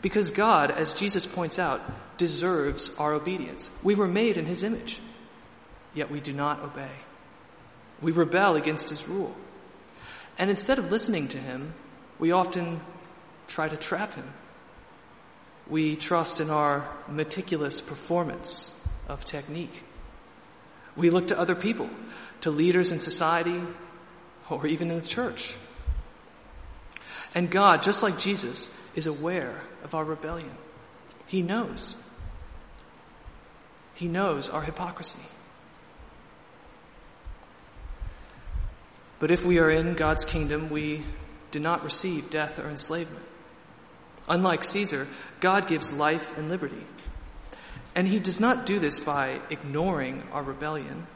Because 0.05 0.33
God, 0.33 0.71
as 0.71 0.93
Jesus 0.93 1.25
points 1.25 1.59
out, 1.59 1.81
deserves 2.19 2.91
our 2.99 3.15
obedience. 3.15 3.71
We 3.83 3.95
were 3.95 4.07
made 4.07 4.37
in 4.37 4.45
his 4.45 4.63
image, 4.63 5.01
yet 5.95 6.11
we 6.11 6.21
do 6.21 6.35
not 6.35 6.61
obey. 6.61 6.91
We 8.03 8.13
rebel 8.13 8.57
against 8.57 8.91
his 8.91 9.09
rule. 9.09 9.35
And 10.37 10.51
instead 10.51 10.79
of 10.79 10.91
listening 10.91 11.29
to 11.29 11.39
him, 11.39 11.73
we 12.19 12.33
often 12.33 12.83
try 13.49 13.67
to 13.67 13.79
trap 13.79 14.13
him. 14.13 14.31
We 15.71 15.97
trust 15.97 16.39
in 16.39 16.51
our 16.51 16.87
meticulous 17.09 17.81
performance 17.81 18.79
of 19.09 19.25
technique. 19.25 19.85
We 20.97 21.09
look 21.09 21.29
to 21.29 21.39
other 21.39 21.55
people, 21.55 21.89
to 22.43 22.51
leaders 22.51 22.93
in 22.93 22.99
society, 22.99 23.63
or 24.51 24.67
even 24.67 24.91
in 24.91 24.99
the 25.01 25.07
church. 25.07 25.55
And 27.35 27.51
God, 27.51 27.81
just 27.81 28.03
like 28.03 28.19
Jesus, 28.19 28.71
is 28.95 29.07
aware 29.07 29.61
of 29.83 29.95
our 29.95 30.05
rebellion. 30.05 30.57
He 31.27 31.43
knows. 31.43 31.97
He 33.95 34.09
knows 34.09 34.49
our 34.49 34.63
hypocrisy. 34.63 35.23
But 39.19 39.31
if 39.31 39.45
we 39.45 39.59
are 39.59 39.71
in 39.71 39.95
God's 39.95 40.25
kingdom, 40.25 40.69
we 40.71 41.03
do 41.51 41.61
not 41.61 41.85
receive 41.85 42.31
death 42.31 42.59
or 42.59 42.69
enslavement. 42.69 43.25
Unlike 44.29 44.65
Caesar, 44.65 45.07
God 45.41 45.69
gives 45.69 45.93
life 45.93 46.37
and 46.37 46.49
liberty. 46.49 46.85
And 47.95 48.09
he 48.09 48.19
does 48.19 48.41
not 48.41 48.67
do 48.67 48.79
this 48.79 48.99
by 48.99 49.41
ignoring 49.51 50.23
our 50.33 50.43
rebellion, 50.43 51.07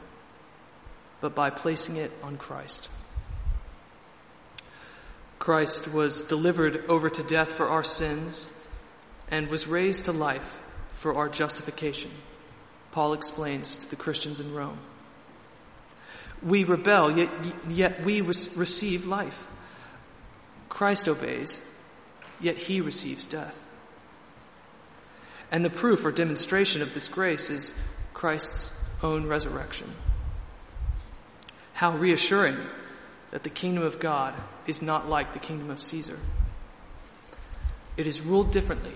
but 1.19 1.35
by 1.35 1.49
placing 1.49 1.97
it 1.97 2.11
on 2.23 2.37
Christ. 2.37 2.87
Christ 5.39 5.87
was 5.93 6.21
delivered 6.25 6.85
over 6.87 7.09
to 7.09 7.23
death 7.23 7.49
for 7.49 7.69
our 7.69 7.83
sins 7.83 8.47
and 9.31 9.47
was 9.47 9.67
raised 9.67 10.05
to 10.05 10.11
life 10.11 10.59
for 10.91 11.17
our 11.17 11.29
justification. 11.29 12.11
Paul 12.91 13.13
explains 13.13 13.77
to 13.77 13.89
the 13.89 13.95
Christians 13.95 14.39
in 14.39 14.53
Rome. 14.53 14.79
We 16.43 16.65
rebel, 16.65 17.11
yet, 17.11 17.29
yet 17.69 18.03
we 18.03 18.21
receive 18.21 19.05
life. 19.05 19.47
Christ 20.67 21.07
obeys, 21.07 21.65
yet 22.39 22.57
he 22.57 22.81
receives 22.81 23.25
death. 23.25 23.65
And 25.51 25.65
the 25.65 25.69
proof 25.69 26.05
or 26.05 26.11
demonstration 26.11 26.81
of 26.81 26.93
this 26.93 27.09
grace 27.09 27.49
is 27.49 27.73
Christ's 28.13 28.77
own 29.01 29.25
resurrection. 29.25 29.93
How 31.73 31.91
reassuring 31.91 32.57
that 33.31 33.43
the 33.43 33.49
kingdom 33.49 33.83
of 33.83 33.99
God 33.99 34.33
is 34.65 34.81
not 34.81 35.09
like 35.09 35.33
the 35.33 35.39
kingdom 35.39 35.69
of 35.69 35.81
Caesar. 35.81 36.17
It 37.97 38.07
is 38.07 38.21
ruled 38.21 38.51
differently 38.51 38.93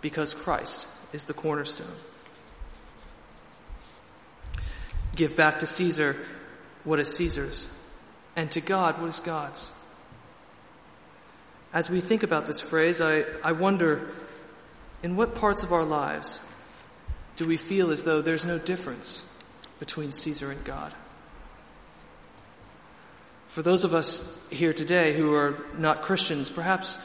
because 0.00 0.34
Christ 0.34 0.86
is 1.12 1.24
the 1.24 1.34
cornerstone. 1.34 1.86
Give 5.14 5.36
back 5.36 5.58
to 5.60 5.66
Caesar 5.66 6.16
what 6.84 6.98
is 6.98 7.10
Caesar's, 7.10 7.68
and 8.34 8.50
to 8.52 8.60
God 8.60 9.00
what 9.00 9.08
is 9.08 9.20
God's. 9.20 9.70
As 11.72 11.88
we 11.88 12.00
think 12.00 12.22
about 12.22 12.46
this 12.46 12.60
phrase, 12.60 13.00
I, 13.00 13.24
I 13.44 13.52
wonder 13.52 14.10
in 15.02 15.16
what 15.16 15.34
parts 15.34 15.62
of 15.62 15.72
our 15.72 15.84
lives 15.84 16.40
do 17.36 17.46
we 17.46 17.56
feel 17.56 17.90
as 17.90 18.04
though 18.04 18.20
there's 18.20 18.44
no 18.44 18.58
difference 18.58 19.22
between 19.78 20.12
Caesar 20.12 20.50
and 20.50 20.62
God? 20.64 20.92
For 23.52 23.60
those 23.60 23.84
of 23.84 23.92
us 23.92 24.40
here 24.48 24.72
today 24.72 25.14
who 25.14 25.34
are 25.34 25.62
not 25.76 26.00
Christians, 26.00 26.48
perhaps 26.48 26.96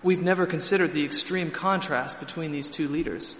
we've 0.00 0.22
never 0.22 0.46
considered 0.46 0.92
the 0.92 1.04
extreme 1.04 1.50
contrast 1.50 2.20
between 2.20 2.52
these 2.52 2.70
two 2.70 2.86
leaders. 2.86 3.34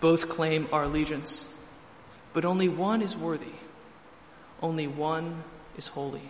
Both 0.00 0.28
claim 0.28 0.66
our 0.72 0.82
allegiance, 0.82 1.44
but 2.32 2.44
only 2.44 2.68
one 2.68 3.02
is 3.02 3.16
worthy. 3.16 3.52
Only 4.60 4.88
one 4.88 5.44
is 5.76 5.86
holy. 5.86 6.28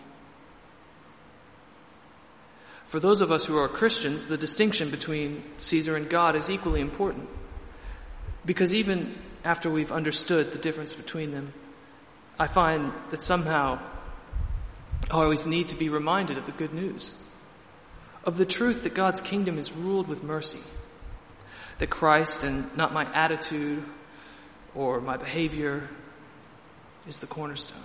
For 2.84 3.00
those 3.00 3.22
of 3.22 3.32
us 3.32 3.46
who 3.46 3.56
are 3.56 3.66
Christians, 3.66 4.26
the 4.26 4.36
distinction 4.36 4.90
between 4.90 5.42
Caesar 5.56 5.96
and 5.96 6.06
God 6.06 6.36
is 6.36 6.50
equally 6.50 6.82
important. 6.82 7.30
Because 8.44 8.74
even 8.74 9.16
after 9.42 9.70
we've 9.70 9.90
understood 9.90 10.52
the 10.52 10.58
difference 10.58 10.92
between 10.92 11.32
them, 11.32 11.54
I 12.38 12.46
find 12.46 12.92
that 13.10 13.22
somehow 13.22 13.78
I 15.08 15.14
always 15.14 15.46
need 15.46 15.68
to 15.68 15.76
be 15.76 15.88
reminded 15.88 16.38
of 16.38 16.46
the 16.46 16.52
good 16.52 16.74
news, 16.74 17.14
of 18.24 18.36
the 18.36 18.46
truth 18.46 18.82
that 18.82 18.94
God's 18.94 19.20
kingdom 19.20 19.58
is 19.58 19.72
ruled 19.72 20.08
with 20.08 20.22
mercy, 20.22 20.60
that 21.78 21.90
Christ 21.90 22.44
and 22.44 22.76
not 22.76 22.92
my 22.92 23.06
attitude 23.14 23.84
or 24.74 25.00
my 25.00 25.16
behavior 25.16 25.88
is 27.06 27.18
the 27.18 27.26
cornerstone. 27.26 27.82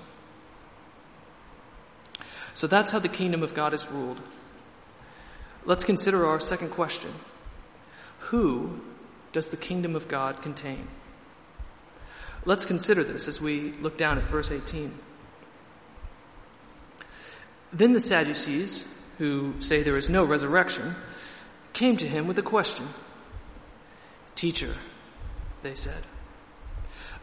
So 2.53 2.67
that's 2.67 2.91
how 2.91 2.99
the 2.99 3.09
kingdom 3.09 3.43
of 3.43 3.53
God 3.53 3.73
is 3.73 3.89
ruled. 3.91 4.21
Let's 5.65 5.83
consider 5.83 6.25
our 6.25 6.39
second 6.39 6.69
question. 6.69 7.11
Who 8.19 8.79
does 9.33 9.47
the 9.47 9.57
kingdom 9.57 9.95
of 9.95 10.07
God 10.07 10.41
contain? 10.41 10.87
Let's 12.45 12.63
consider 12.63 13.03
this 13.03 13.27
as 13.27 13.41
we 13.41 13.71
look 13.81 13.97
down 13.97 14.17
at 14.17 14.25
verse 14.25 14.51
18. 14.51 14.97
Then 17.75 17.91
the 17.91 17.99
Sadducees, 17.99 18.87
who 19.17 19.55
say 19.59 19.83
there 19.83 19.97
is 19.97 20.09
no 20.09 20.23
resurrection, 20.23 20.95
came 21.73 21.97
to 21.97 22.07
him 22.07 22.25
with 22.25 22.39
a 22.39 22.41
question. 22.41 22.87
Teacher, 24.33 24.73
they 25.61 25.75
said, 25.75 26.01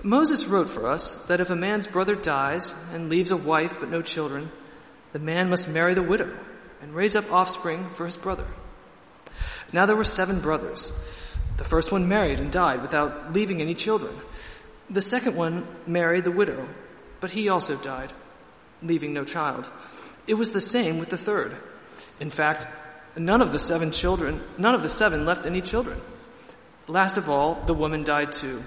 Moses 0.03 0.45
wrote 0.45 0.69
for 0.69 0.89
us 0.89 1.15
that 1.27 1.41
if 1.41 1.49
a 1.49 1.57
man's 1.57 1.87
brother 1.87 2.15
dies 2.15 2.75
and 2.93 3.09
leaves 3.09 3.31
a 3.31 3.37
wife 3.37 3.79
but 3.81 3.89
no 3.89 4.03
children, 4.03 4.53
the 5.13 5.19
man 5.19 5.49
must 5.49 5.71
marry 5.71 5.95
the 5.95 6.03
widow 6.03 6.37
and 6.83 6.95
raise 6.95 7.17
up 7.17 7.33
offspring 7.33 7.89
for 7.91 8.05
his 8.05 8.17
brother. 8.17 8.47
Now 9.73 9.87
there 9.87 9.97
were 9.97 10.05
seven 10.05 10.41
brothers. 10.41 10.93
The 11.57 11.65
first 11.65 11.91
one 11.91 12.09
married 12.09 12.41
and 12.41 12.53
died 12.53 12.83
without 12.83 13.33
leaving 13.33 13.63
any 13.63 13.75
children. 13.75 14.15
The 14.91 15.01
second 15.01 15.35
one 15.35 15.67
married 15.87 16.25
the 16.25 16.31
widow, 16.31 16.69
but 17.21 17.31
he 17.31 17.49
also 17.49 17.77
died, 17.77 18.13
leaving 18.83 19.15
no 19.15 19.25
child. 19.25 19.71
It 20.27 20.35
was 20.35 20.53
the 20.53 20.61
same 20.61 20.99
with 20.99 21.11
the 21.11 21.17
third. 21.17 21.57
In 22.21 22.31
fact, 22.31 22.67
none 23.17 23.43
of 23.43 23.53
the 23.53 23.59
seven 23.59 23.91
children, 23.91 24.41
none 24.59 24.75
of 24.75 24.83
the 24.83 24.89
seven 24.89 25.27
left 25.27 25.47
any 25.47 25.61
children. 25.61 26.01
Last 26.89 27.17
of 27.17 27.29
all, 27.29 27.63
the 27.67 27.75
woman 27.75 28.05
died 28.05 28.33
too. 28.33 28.63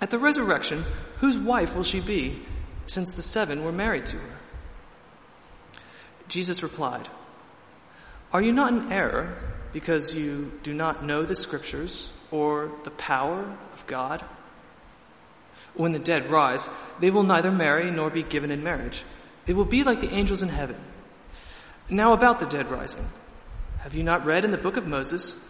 At 0.00 0.10
the 0.10 0.18
resurrection, 0.18 0.84
whose 1.18 1.38
wife 1.38 1.74
will 1.74 1.84
she 1.84 2.00
be, 2.00 2.38
since 2.86 3.12
the 3.12 3.22
seven 3.22 3.64
were 3.64 3.72
married 3.72 4.06
to 4.06 4.16
her? 4.16 4.36
Jesus 6.28 6.62
replied, 6.62 7.08
Are 8.32 8.42
you 8.42 8.52
not 8.52 8.72
in 8.72 8.92
error 8.92 9.36
because 9.72 10.14
you 10.14 10.52
do 10.62 10.74
not 10.74 11.04
know 11.04 11.22
the 11.22 11.34
scriptures 11.34 12.10
or 12.30 12.72
the 12.84 12.90
power 12.90 13.56
of 13.72 13.86
God? 13.86 14.24
When 15.74 15.92
the 15.92 15.98
dead 15.98 16.30
rise, 16.30 16.68
they 17.00 17.10
will 17.10 17.22
neither 17.22 17.52
marry 17.52 17.90
nor 17.90 18.10
be 18.10 18.22
given 18.22 18.50
in 18.50 18.64
marriage. 18.64 19.04
They 19.46 19.54
will 19.54 19.64
be 19.64 19.84
like 19.84 20.00
the 20.00 20.12
angels 20.12 20.42
in 20.42 20.48
heaven. 20.48 20.76
Now 21.88 22.12
about 22.12 22.40
the 22.40 22.46
dead 22.46 22.70
rising. 22.70 23.08
Have 23.78 23.94
you 23.94 24.02
not 24.02 24.26
read 24.26 24.44
in 24.44 24.50
the 24.50 24.58
book 24.58 24.76
of 24.76 24.86
Moses, 24.86 25.42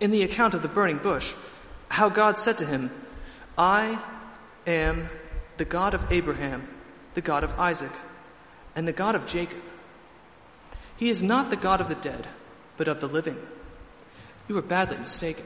in 0.00 0.10
the 0.10 0.22
account 0.22 0.54
of 0.54 0.62
the 0.62 0.68
burning 0.68 0.98
bush, 0.98 1.32
how 1.88 2.08
God 2.08 2.38
said 2.38 2.58
to 2.58 2.66
him, 2.66 2.90
I 3.58 4.00
am 4.66 5.10
the 5.58 5.66
God 5.66 5.92
of 5.92 6.10
Abraham, 6.10 6.66
the 7.12 7.20
God 7.20 7.44
of 7.44 7.58
Isaac, 7.58 7.92
and 8.74 8.88
the 8.88 8.92
God 8.92 9.14
of 9.14 9.26
Jacob. 9.26 9.60
He 10.96 11.10
is 11.10 11.22
not 11.22 11.50
the 11.50 11.56
God 11.56 11.82
of 11.82 11.88
the 11.88 11.94
dead, 11.94 12.26
but 12.78 12.88
of 12.88 13.00
the 13.00 13.08
living. 13.08 13.36
You 14.48 14.56
are 14.56 14.62
badly 14.62 14.96
mistaken. 14.96 15.44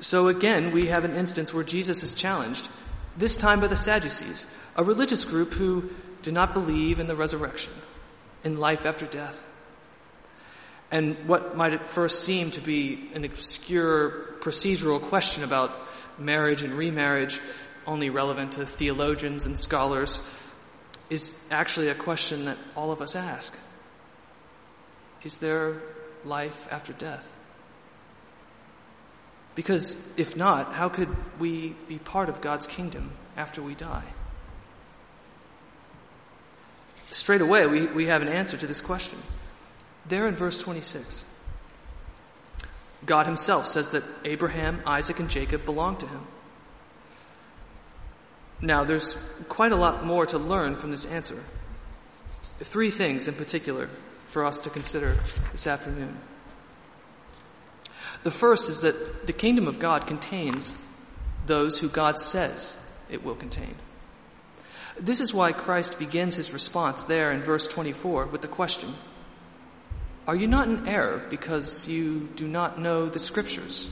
So 0.00 0.28
again, 0.28 0.72
we 0.72 0.86
have 0.86 1.04
an 1.04 1.16
instance 1.16 1.52
where 1.52 1.64
Jesus 1.64 2.02
is 2.02 2.12
challenged, 2.12 2.70
this 3.18 3.36
time 3.36 3.60
by 3.60 3.66
the 3.66 3.76
Sadducees, 3.76 4.46
a 4.76 4.84
religious 4.84 5.24
group 5.24 5.52
who 5.52 5.90
do 6.22 6.32
not 6.32 6.54
believe 6.54 7.00
in 7.00 7.06
the 7.06 7.16
resurrection, 7.16 7.72
in 8.44 8.58
life 8.58 8.86
after 8.86 9.06
death. 9.06 9.44
And 10.90 11.28
what 11.28 11.56
might 11.56 11.74
at 11.74 11.84
first 11.84 12.24
seem 12.24 12.50
to 12.52 12.60
be 12.60 13.10
an 13.14 13.24
obscure 13.24 14.36
procedural 14.40 15.00
question 15.00 15.44
about 15.44 15.70
marriage 16.18 16.62
and 16.62 16.74
remarriage, 16.74 17.40
only 17.86 18.08
relevant 18.08 18.52
to 18.52 18.64
theologians 18.64 19.44
and 19.44 19.58
scholars, 19.58 20.22
is 21.10 21.36
actually 21.50 21.88
a 21.88 21.94
question 21.94 22.46
that 22.46 22.58
all 22.76 22.92
of 22.92 23.02
us 23.02 23.16
ask. 23.16 23.58
Is 25.24 25.38
there 25.38 25.82
life 26.24 26.68
after 26.70 26.92
death? 26.92 27.30
Because 29.58 30.16
if 30.16 30.36
not, 30.36 30.72
how 30.72 30.88
could 30.88 31.08
we 31.40 31.74
be 31.88 31.98
part 31.98 32.28
of 32.28 32.40
God's 32.40 32.68
kingdom 32.68 33.10
after 33.36 33.60
we 33.60 33.74
die? 33.74 34.04
Straight 37.10 37.40
away, 37.40 37.66
we, 37.66 37.88
we 37.88 38.06
have 38.06 38.22
an 38.22 38.28
answer 38.28 38.56
to 38.56 38.68
this 38.68 38.80
question. 38.80 39.18
There 40.06 40.28
in 40.28 40.36
verse 40.36 40.58
26. 40.58 41.24
God 43.04 43.26
himself 43.26 43.66
says 43.66 43.88
that 43.88 44.04
Abraham, 44.24 44.80
Isaac, 44.86 45.18
and 45.18 45.28
Jacob 45.28 45.64
belong 45.64 45.96
to 45.96 46.06
him. 46.06 46.20
Now, 48.62 48.84
there's 48.84 49.16
quite 49.48 49.72
a 49.72 49.76
lot 49.76 50.04
more 50.04 50.24
to 50.26 50.38
learn 50.38 50.76
from 50.76 50.92
this 50.92 51.04
answer. 51.04 51.42
Three 52.60 52.90
things 52.90 53.26
in 53.26 53.34
particular 53.34 53.90
for 54.26 54.44
us 54.44 54.60
to 54.60 54.70
consider 54.70 55.16
this 55.50 55.66
afternoon. 55.66 56.16
The 58.28 58.34
first 58.34 58.68
is 58.68 58.80
that 58.80 59.26
the 59.26 59.32
kingdom 59.32 59.68
of 59.68 59.78
God 59.78 60.06
contains 60.06 60.74
those 61.46 61.78
who 61.78 61.88
God 61.88 62.20
says 62.20 62.76
it 63.08 63.24
will 63.24 63.34
contain. 63.34 63.74
This 65.00 65.22
is 65.22 65.32
why 65.32 65.52
Christ 65.52 65.98
begins 65.98 66.34
his 66.34 66.52
response 66.52 67.04
there 67.04 67.32
in 67.32 67.40
verse 67.40 67.66
24 67.68 68.26
with 68.26 68.42
the 68.42 68.46
question, 68.46 68.92
Are 70.26 70.36
you 70.36 70.46
not 70.46 70.68
in 70.68 70.86
error 70.86 71.24
because 71.30 71.88
you 71.88 72.28
do 72.36 72.46
not 72.46 72.78
know 72.78 73.08
the 73.08 73.18
scriptures? 73.18 73.88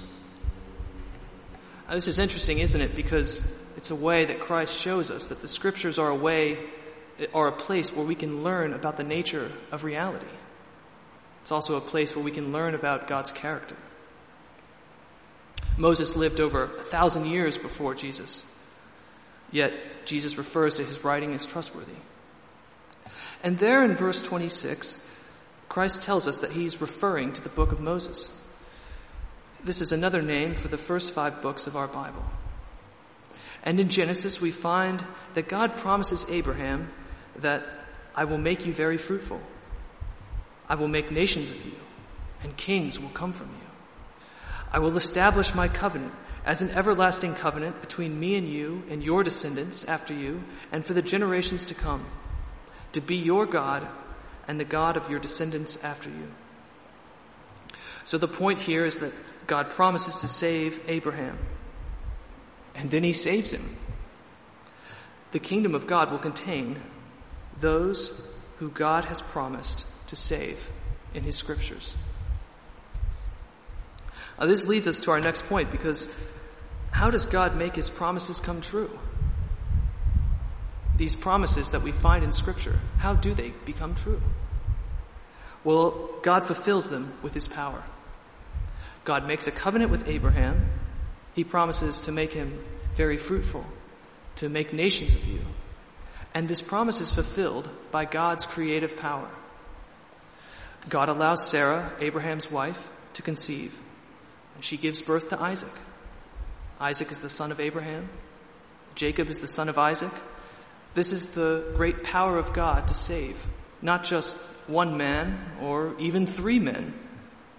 Now, 1.89 1.95
this 1.95 2.07
is 2.07 2.19
interesting, 2.19 2.59
isn't 2.59 2.83
it? 2.83 2.95
Because 2.95 3.41
it's 3.79 3.91
a 3.91 3.97
way 3.97 4.27
that 4.27 4.41
Christ 4.41 4.79
shows 4.79 5.11
us 5.11 5.29
that 5.29 5.41
the 5.41 5.49
scriptures 5.49 5.99
are 5.99 6.11
a 6.11 6.15
way, 6.15 6.59
are 7.33 7.49
a 7.49 7.53
place 7.53 7.91
where 7.91 8.05
we 8.05 8.15
can 8.15 8.43
learn 8.43 8.75
about 8.75 8.99
the 8.99 9.05
nature 9.05 9.51
of 9.73 9.83
reality. 9.83 10.27
It's 11.41 11.53
also 11.53 11.77
a 11.77 11.81
place 11.81 12.15
where 12.15 12.23
we 12.23 12.33
can 12.33 12.53
learn 12.53 12.75
about 12.75 13.09
God's 13.09 13.33
character. 13.33 13.77
Moses 15.77 16.17
lived 16.17 16.41
over 16.41 16.65
a 16.65 16.83
thousand 16.83 17.27
years 17.27 17.59
before 17.59 17.95
Jesus, 17.95 18.45
yet 19.53 19.73
Jesus 20.07 20.39
refers 20.39 20.77
to 20.77 20.85
his 20.85 21.05
writing 21.05 21.35
as 21.35 21.45
trustworthy. 21.45 21.93
And 23.43 23.59
there 23.59 23.83
in 23.83 23.95
verse 23.95 24.23
26, 24.23 25.05
Christ 25.69 26.03
tells 26.03 26.27
us 26.27 26.39
that 26.39 26.53
he's 26.53 26.81
referring 26.81 27.33
to 27.35 27.43
the 27.43 27.51
book 27.51 27.73
of 27.73 27.81
Moses. 27.81 28.33
This 29.63 29.81
is 29.81 29.93
another 29.93 30.23
name 30.23 30.55
for 30.55 30.69
the 30.69 30.79
first 30.79 31.13
five 31.13 31.43
books 31.43 31.67
of 31.67 31.77
our 31.77 31.89
Bible. 31.89 32.25
And 33.63 33.81
in 33.81 33.89
Genesis, 33.89 34.41
we 34.41 34.53
find 34.53 35.05
that 35.35 35.49
God 35.49 35.77
promises 35.77 36.25
Abraham 36.31 36.91
that 37.37 37.65
I 38.15 38.25
will 38.25 38.39
make 38.39 38.65
you 38.65 38.73
very 38.73 38.97
fruitful. 38.97 39.41
I 40.69 40.77
will 40.77 40.89
make 40.89 41.11
nations 41.11 41.51
of 41.51 41.65
you, 41.67 41.79
and 42.43 42.57
kings 42.57 42.99
will 42.99 43.11
come 43.11 43.33
from 43.33 43.49
you. 43.49 43.66
I 44.73 44.79
will 44.79 44.97
establish 44.97 45.55
my 45.55 45.69
covenant 45.69 46.13
as 46.45 46.63
an 46.63 46.71
everlasting 46.71 47.35
covenant 47.35 47.81
between 47.81 48.19
me 48.19 48.37
and 48.37 48.49
you 48.49 48.85
and 48.89 49.03
your 49.03 49.25
descendants 49.25 49.85
after 49.85 50.15
you 50.15 50.43
and 50.71 50.85
for 50.85 50.95
the 50.95 51.03
generations 51.03 51.65
to 51.67 51.75
come, 51.75 52.05
to 52.93 53.01
be 53.01 53.17
your 53.17 53.47
God 53.47 53.87
and 54.47 54.61
the 54.61 54.65
God 54.65 54.97
of 54.97 55.11
your 55.11 55.19
descendants 55.19 55.83
after 55.83 56.09
you. 56.09 56.29
So 58.05 58.19
the 58.19 58.29
point 58.29 58.61
here 58.61 58.85
is 58.85 59.01
that 59.01 59.13
God 59.47 59.71
promises 59.71 60.17
to 60.19 60.29
save 60.29 60.81
Abraham 60.89 61.39
and 62.77 62.91
then 62.91 63.03
he 63.03 63.13
saves 63.13 63.53
him. 63.53 63.77
The 65.33 65.39
kingdom 65.41 65.75
of 65.75 65.87
God 65.87 66.11
will 66.11 66.19
contain 66.19 66.81
those 67.59 68.11
who 68.59 68.71
God 68.71 69.07
has 69.07 69.21
promised 69.21 69.87
to 70.09 70.17
save 70.17 70.59
in 71.15 71.25
his 71.25 71.37
scriptures. 71.37 71.95
Now, 74.39 74.47
this 74.47 74.67
leads 74.67 74.87
us 74.87 75.01
to 75.01 75.11
our 75.11 75.21
next 75.21 75.47
point 75.47 75.71
because 75.71 76.09
how 76.91 77.11
does 77.11 77.27
God 77.27 77.57
make 77.57 77.77
his 77.77 77.91
promises 77.91 78.41
come 78.41 78.61
true? 78.61 78.99
These 80.97 81.15
promises 81.15 81.73
that 81.73 81.83
we 81.83 81.93
find 81.93 82.25
in 82.25 82.33
scripture, 82.33 82.79
how 82.99 83.15
do 83.15 83.35
they 83.35 83.53
become 83.65 83.95
true? 83.95 84.21
Well, 85.65 86.09
God 86.23 86.47
fulfills 86.47 86.89
them 86.89 87.13
with 87.23 87.35
his 87.35 87.49
power. 87.49 87.83
God 89.05 89.27
makes 89.27 89.47
a 89.47 89.51
covenant 89.51 89.91
with 89.91 90.09
Abraham 90.09 90.71
he 91.35 91.45
promises 91.45 92.01
to 92.03 92.13
make 92.13 92.33
him 92.33 92.59
very 92.95 93.19
fruitful, 93.19 93.65
to 94.37 94.49
make 94.49 94.73
nations 94.73 95.15
of 95.15 95.27
you. 95.27 95.41
And 96.33 96.49
this 96.49 96.63
promise 96.63 97.03
is 97.03 97.13
fulfilled 97.13 97.69
by 97.91 98.07
God's 98.07 98.47
creative 98.47 98.97
power. 98.97 99.29
God 100.89 101.11
allows 101.11 101.47
Sarah, 101.47 101.93
Abraham's 102.01 102.51
wife, 102.51 102.91
to 103.15 103.23
conceive, 103.23 103.79
and 104.57 104.65
she 104.65 104.77
gives 104.79 105.03
birth 105.03 105.29
to 105.29 105.41
Isaac. 105.41 105.73
Isaac 106.81 107.13
is 107.13 107.19
the 107.19 107.31
son 107.31 107.53
of 107.53 107.61
Abraham. 107.61 108.09
Jacob 108.95 109.29
is 109.29 109.39
the 109.39 109.47
son 109.47 109.69
of 109.69 109.79
Isaac. 109.79 110.13
This 110.95 111.13
is 111.13 111.35
the 111.35 111.73
great 111.77 112.03
power 112.03 112.39
of 112.39 112.55
God 112.55 112.89
to 112.89 112.95
save, 112.95 113.37
not 113.83 114.03
just 114.03 114.37
one 114.67 114.97
man 114.97 115.39
or 115.61 115.95
even 115.99 116.27
three 116.27 116.59
men, 116.59 116.95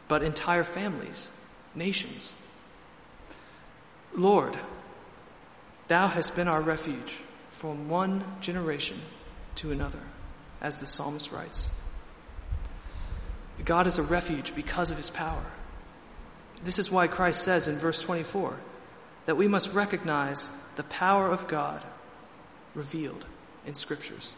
but 0.07 0.23
entire 0.23 0.63
families, 0.63 1.31
nations. 1.75 2.35
Lord, 4.15 4.57
thou 5.87 6.07
hast 6.07 6.35
been 6.35 6.47
our 6.47 6.61
refuge 6.61 7.21
from 7.51 7.89
one 7.89 8.23
generation 8.41 8.99
to 9.55 9.71
another, 9.71 10.01
as 10.61 10.77
the 10.77 10.87
psalmist 10.87 11.31
writes. 11.31 11.69
God 13.63 13.85
is 13.85 13.99
a 13.99 14.03
refuge 14.03 14.55
because 14.55 14.89
of 14.89 14.97
his 14.97 15.11
power. 15.11 15.45
This 16.63 16.79
is 16.79 16.91
why 16.91 17.07
Christ 17.07 17.43
says 17.43 17.67
in 17.67 17.75
verse 17.77 18.01
24 18.01 18.57
that 19.25 19.37
we 19.37 19.47
must 19.47 19.73
recognize 19.73 20.49
the 20.75 20.83
power 20.83 21.29
of 21.29 21.47
God 21.47 21.83
revealed 22.73 23.25
in 23.65 23.75
scriptures. 23.75 24.33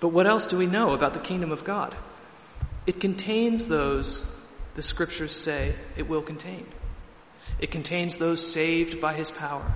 But 0.00 0.08
what 0.08 0.26
else 0.26 0.46
do 0.46 0.56
we 0.56 0.66
know 0.66 0.92
about 0.92 1.14
the 1.14 1.20
kingdom 1.20 1.52
of 1.52 1.64
God? 1.64 1.94
It 2.86 3.00
contains 3.00 3.68
those 3.68 4.26
the 4.74 4.82
scriptures 4.82 5.34
say 5.34 5.74
it 5.96 6.08
will 6.08 6.22
contain. 6.22 6.66
It 7.58 7.70
contains 7.70 8.16
those 8.16 8.46
saved 8.46 9.00
by 9.00 9.14
his 9.14 9.30
power. 9.30 9.72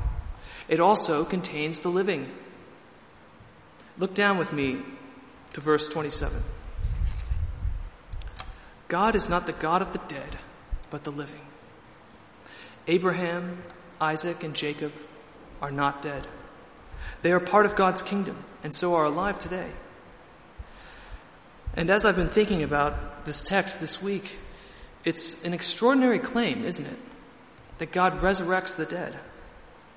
It 0.68 0.80
also 0.80 1.24
contains 1.24 1.80
the 1.80 1.90
living. 1.90 2.30
Look 3.98 4.14
down 4.14 4.38
with 4.38 4.52
me 4.52 4.78
to 5.52 5.60
verse 5.60 5.88
27. 5.88 6.42
God 8.94 9.16
is 9.16 9.28
not 9.28 9.46
the 9.46 9.52
God 9.52 9.83
of 9.83 9.92
the 9.92 9.98
dead, 10.07 10.38
but 10.90 11.02
the 11.02 11.11
living. 11.11 11.44
Abraham, 12.87 13.61
Isaac, 14.00 14.44
and 14.44 14.54
Jacob 14.54 14.92
are 15.61 15.72
not 15.72 16.00
dead. 16.00 16.24
They 17.22 17.33
are 17.33 17.40
part 17.40 17.66
of 17.66 17.74
God's 17.74 18.02
kingdom 18.02 18.37
and 18.62 18.72
so 18.72 18.94
are 18.94 19.04
alive 19.04 19.40
today. 19.40 19.68
And 21.74 21.90
as 21.90 22.07
I've 22.07 22.14
been 22.14 22.28
thinking 22.28 22.62
about 22.62 23.24
this 23.24 23.42
text 23.42 23.80
this 23.80 24.00
week, 24.00 24.38
it's 25.04 25.42
an 25.42 25.54
extraordinary 25.54 26.20
claim, 26.20 26.64
isn't 26.64 26.87
it? 26.87 26.98
That 27.78 27.90
God 27.90 28.20
resurrects 28.20 28.76
the 28.76 28.87
dead, 28.87 29.12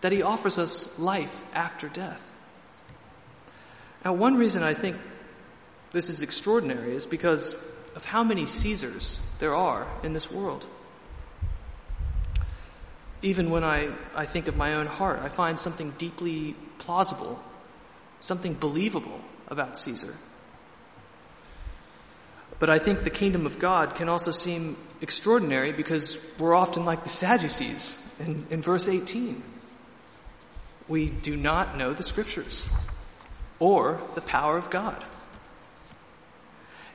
that 0.01 0.11
He 0.11 0.23
offers 0.23 0.57
us 0.57 0.97
life 0.97 1.35
after 1.53 1.87
death. 1.87 2.31
Now, 4.03 4.13
one 4.13 4.37
reason 4.37 4.63
I 4.63 4.73
think 4.73 4.97
this 5.91 6.09
is 6.09 6.23
extraordinary 6.23 6.95
is 6.95 7.05
because 7.05 7.55
of 7.97 8.05
how 8.05 8.23
many 8.23 8.45
Caesars 8.45 9.19
there 9.39 9.55
are 9.55 9.87
in 10.03 10.13
this 10.13 10.31
world. 10.31 10.67
Even 13.23 13.49
when 13.49 13.63
I, 13.63 13.89
I 14.15 14.27
think 14.27 14.47
of 14.47 14.55
my 14.55 14.75
own 14.75 14.85
heart, 14.85 15.19
I 15.23 15.29
find 15.29 15.57
something 15.57 15.91
deeply 15.97 16.55
plausible, 16.77 17.41
something 18.19 18.53
believable 18.53 19.19
about 19.47 19.79
Caesar. 19.79 20.13
But 22.59 22.69
I 22.69 22.77
think 22.77 23.03
the 23.03 23.09
kingdom 23.09 23.47
of 23.47 23.57
God 23.57 23.95
can 23.95 24.09
also 24.09 24.29
seem 24.29 24.77
extraordinary 25.01 25.71
because 25.71 26.23
we're 26.37 26.53
often 26.53 26.85
like 26.85 27.01
the 27.01 27.09
Sadducees 27.09 27.97
in, 28.19 28.45
in 28.51 28.61
verse 28.61 28.87
18. 28.87 29.41
We 30.87 31.09
do 31.09 31.35
not 31.35 31.75
know 31.75 31.93
the 31.93 32.03
scriptures 32.03 32.63
or 33.57 33.99
the 34.13 34.21
power 34.21 34.55
of 34.55 34.69
God. 34.69 35.03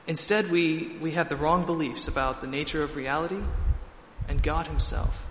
Instead, 0.07 0.51
we, 0.51 0.95
we 0.99 1.11
have 1.11 1.29
the 1.29 1.35
wrong 1.35 1.65
beliefs 1.65 2.07
about 2.07 2.41
the 2.41 2.47
nature 2.47 2.83
of 2.83 2.95
reality 2.95 3.41
and 4.27 4.43
God 4.43 4.67
Himself. 4.67 5.25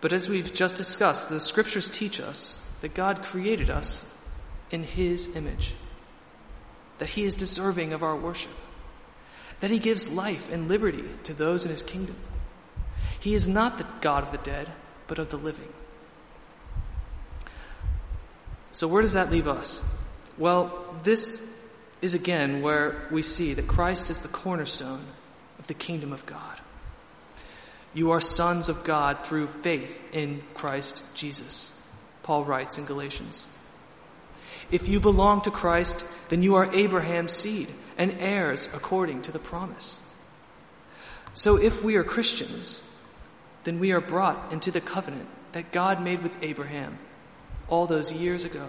But 0.00 0.12
as 0.12 0.28
we've 0.28 0.52
just 0.52 0.74
discussed, 0.74 1.28
the 1.28 1.38
scriptures 1.38 1.88
teach 1.88 2.20
us 2.20 2.58
that 2.80 2.94
God 2.94 3.22
created 3.22 3.70
us 3.70 4.04
in 4.72 4.82
His 4.82 5.36
image, 5.36 5.74
that 6.98 7.10
He 7.10 7.22
is 7.22 7.36
deserving 7.36 7.92
of 7.92 8.02
our 8.02 8.16
worship, 8.16 8.50
that 9.60 9.70
He 9.70 9.78
gives 9.78 10.08
life 10.08 10.50
and 10.50 10.66
liberty 10.68 11.04
to 11.24 11.34
those 11.34 11.64
in 11.64 11.70
His 11.70 11.84
kingdom. 11.84 12.16
He 13.20 13.34
is 13.34 13.46
not 13.46 13.78
the 13.78 13.86
God 14.00 14.24
of 14.24 14.32
the 14.32 14.38
dead, 14.38 14.68
but 15.06 15.20
of 15.20 15.30
the 15.30 15.36
living. 15.36 15.72
So 18.72 18.88
where 18.88 19.02
does 19.02 19.12
that 19.12 19.30
leave 19.30 19.46
us? 19.46 19.84
Well, 20.36 20.96
this 21.04 21.51
is 22.02 22.14
again 22.14 22.60
where 22.60 23.06
we 23.10 23.22
see 23.22 23.54
that 23.54 23.68
Christ 23.68 24.10
is 24.10 24.18
the 24.18 24.28
cornerstone 24.28 25.04
of 25.58 25.68
the 25.68 25.74
kingdom 25.74 26.12
of 26.12 26.26
God. 26.26 26.60
You 27.94 28.10
are 28.10 28.20
sons 28.20 28.68
of 28.68 28.84
God 28.84 29.24
through 29.24 29.46
faith 29.46 30.04
in 30.12 30.42
Christ 30.54 31.02
Jesus, 31.14 31.78
Paul 32.24 32.44
writes 32.44 32.76
in 32.76 32.84
Galatians. 32.84 33.46
If 34.70 34.88
you 34.88 34.98
belong 34.98 35.42
to 35.42 35.50
Christ, 35.50 36.04
then 36.28 36.42
you 36.42 36.56
are 36.56 36.74
Abraham's 36.74 37.32
seed 37.32 37.68
and 37.96 38.16
heirs 38.18 38.68
according 38.74 39.22
to 39.22 39.32
the 39.32 39.38
promise. 39.38 39.98
So 41.34 41.56
if 41.56 41.84
we 41.84 41.96
are 41.96 42.04
Christians, 42.04 42.82
then 43.64 43.78
we 43.78 43.92
are 43.92 44.00
brought 44.00 44.52
into 44.52 44.70
the 44.70 44.80
covenant 44.80 45.28
that 45.52 45.70
God 45.70 46.02
made 46.02 46.22
with 46.22 46.42
Abraham 46.42 46.98
all 47.68 47.86
those 47.86 48.12
years 48.12 48.44
ago. 48.44 48.68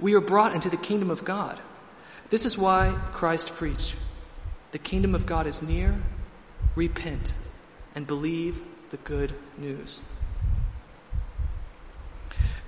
We 0.00 0.14
are 0.14 0.20
brought 0.20 0.54
into 0.54 0.70
the 0.70 0.76
kingdom 0.76 1.10
of 1.10 1.24
God 1.24 1.58
this 2.30 2.46
is 2.46 2.58
why 2.58 2.98
Christ 3.12 3.50
preached, 3.50 3.94
the 4.72 4.78
kingdom 4.78 5.14
of 5.14 5.26
God 5.26 5.46
is 5.46 5.62
near, 5.62 6.00
repent 6.74 7.32
and 7.94 8.06
believe 8.06 8.62
the 8.90 8.96
good 8.98 9.34
news. 9.58 10.00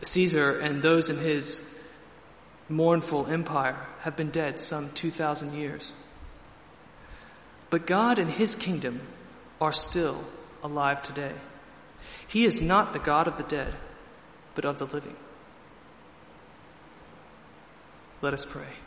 Caesar 0.02 0.58
and 0.58 0.82
those 0.82 1.08
in 1.08 1.18
his 1.18 1.62
mournful 2.68 3.26
empire 3.26 3.76
have 4.00 4.16
been 4.16 4.30
dead 4.30 4.60
some 4.60 4.90
2,000 4.90 5.54
years. 5.54 5.92
But 7.70 7.86
God 7.86 8.18
and 8.18 8.30
his 8.30 8.54
kingdom 8.54 9.00
are 9.60 9.72
still 9.72 10.22
alive 10.62 11.02
today. 11.02 11.32
He 12.28 12.44
is 12.44 12.60
not 12.60 12.92
the 12.92 12.98
God 12.98 13.26
of 13.26 13.36
the 13.36 13.42
dead, 13.42 13.74
but 14.54 14.64
of 14.64 14.78
the 14.78 14.86
living. 14.86 15.16
Let 18.22 18.32
us 18.32 18.44
pray. 18.44 18.85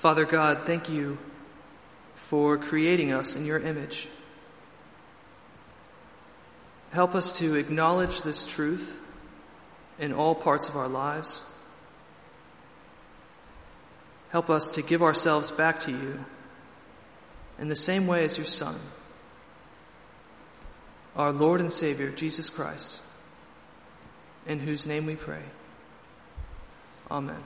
Father 0.00 0.24
God, 0.24 0.64
thank 0.64 0.88
you 0.88 1.18
for 2.14 2.56
creating 2.56 3.12
us 3.12 3.36
in 3.36 3.44
your 3.44 3.58
image. 3.58 4.08
Help 6.90 7.14
us 7.14 7.32
to 7.40 7.56
acknowledge 7.56 8.22
this 8.22 8.46
truth 8.46 8.98
in 9.98 10.14
all 10.14 10.34
parts 10.34 10.70
of 10.70 10.76
our 10.76 10.88
lives. 10.88 11.42
Help 14.30 14.48
us 14.48 14.70
to 14.70 14.82
give 14.82 15.02
ourselves 15.02 15.50
back 15.50 15.80
to 15.80 15.90
you 15.90 16.24
in 17.58 17.68
the 17.68 17.76
same 17.76 18.06
way 18.06 18.24
as 18.24 18.38
your 18.38 18.46
Son, 18.46 18.76
our 21.14 21.30
Lord 21.30 21.60
and 21.60 21.70
Savior, 21.70 22.08
Jesus 22.08 22.48
Christ, 22.48 22.98
in 24.46 24.60
whose 24.60 24.86
name 24.86 25.04
we 25.04 25.16
pray. 25.16 25.42
Amen. 27.10 27.42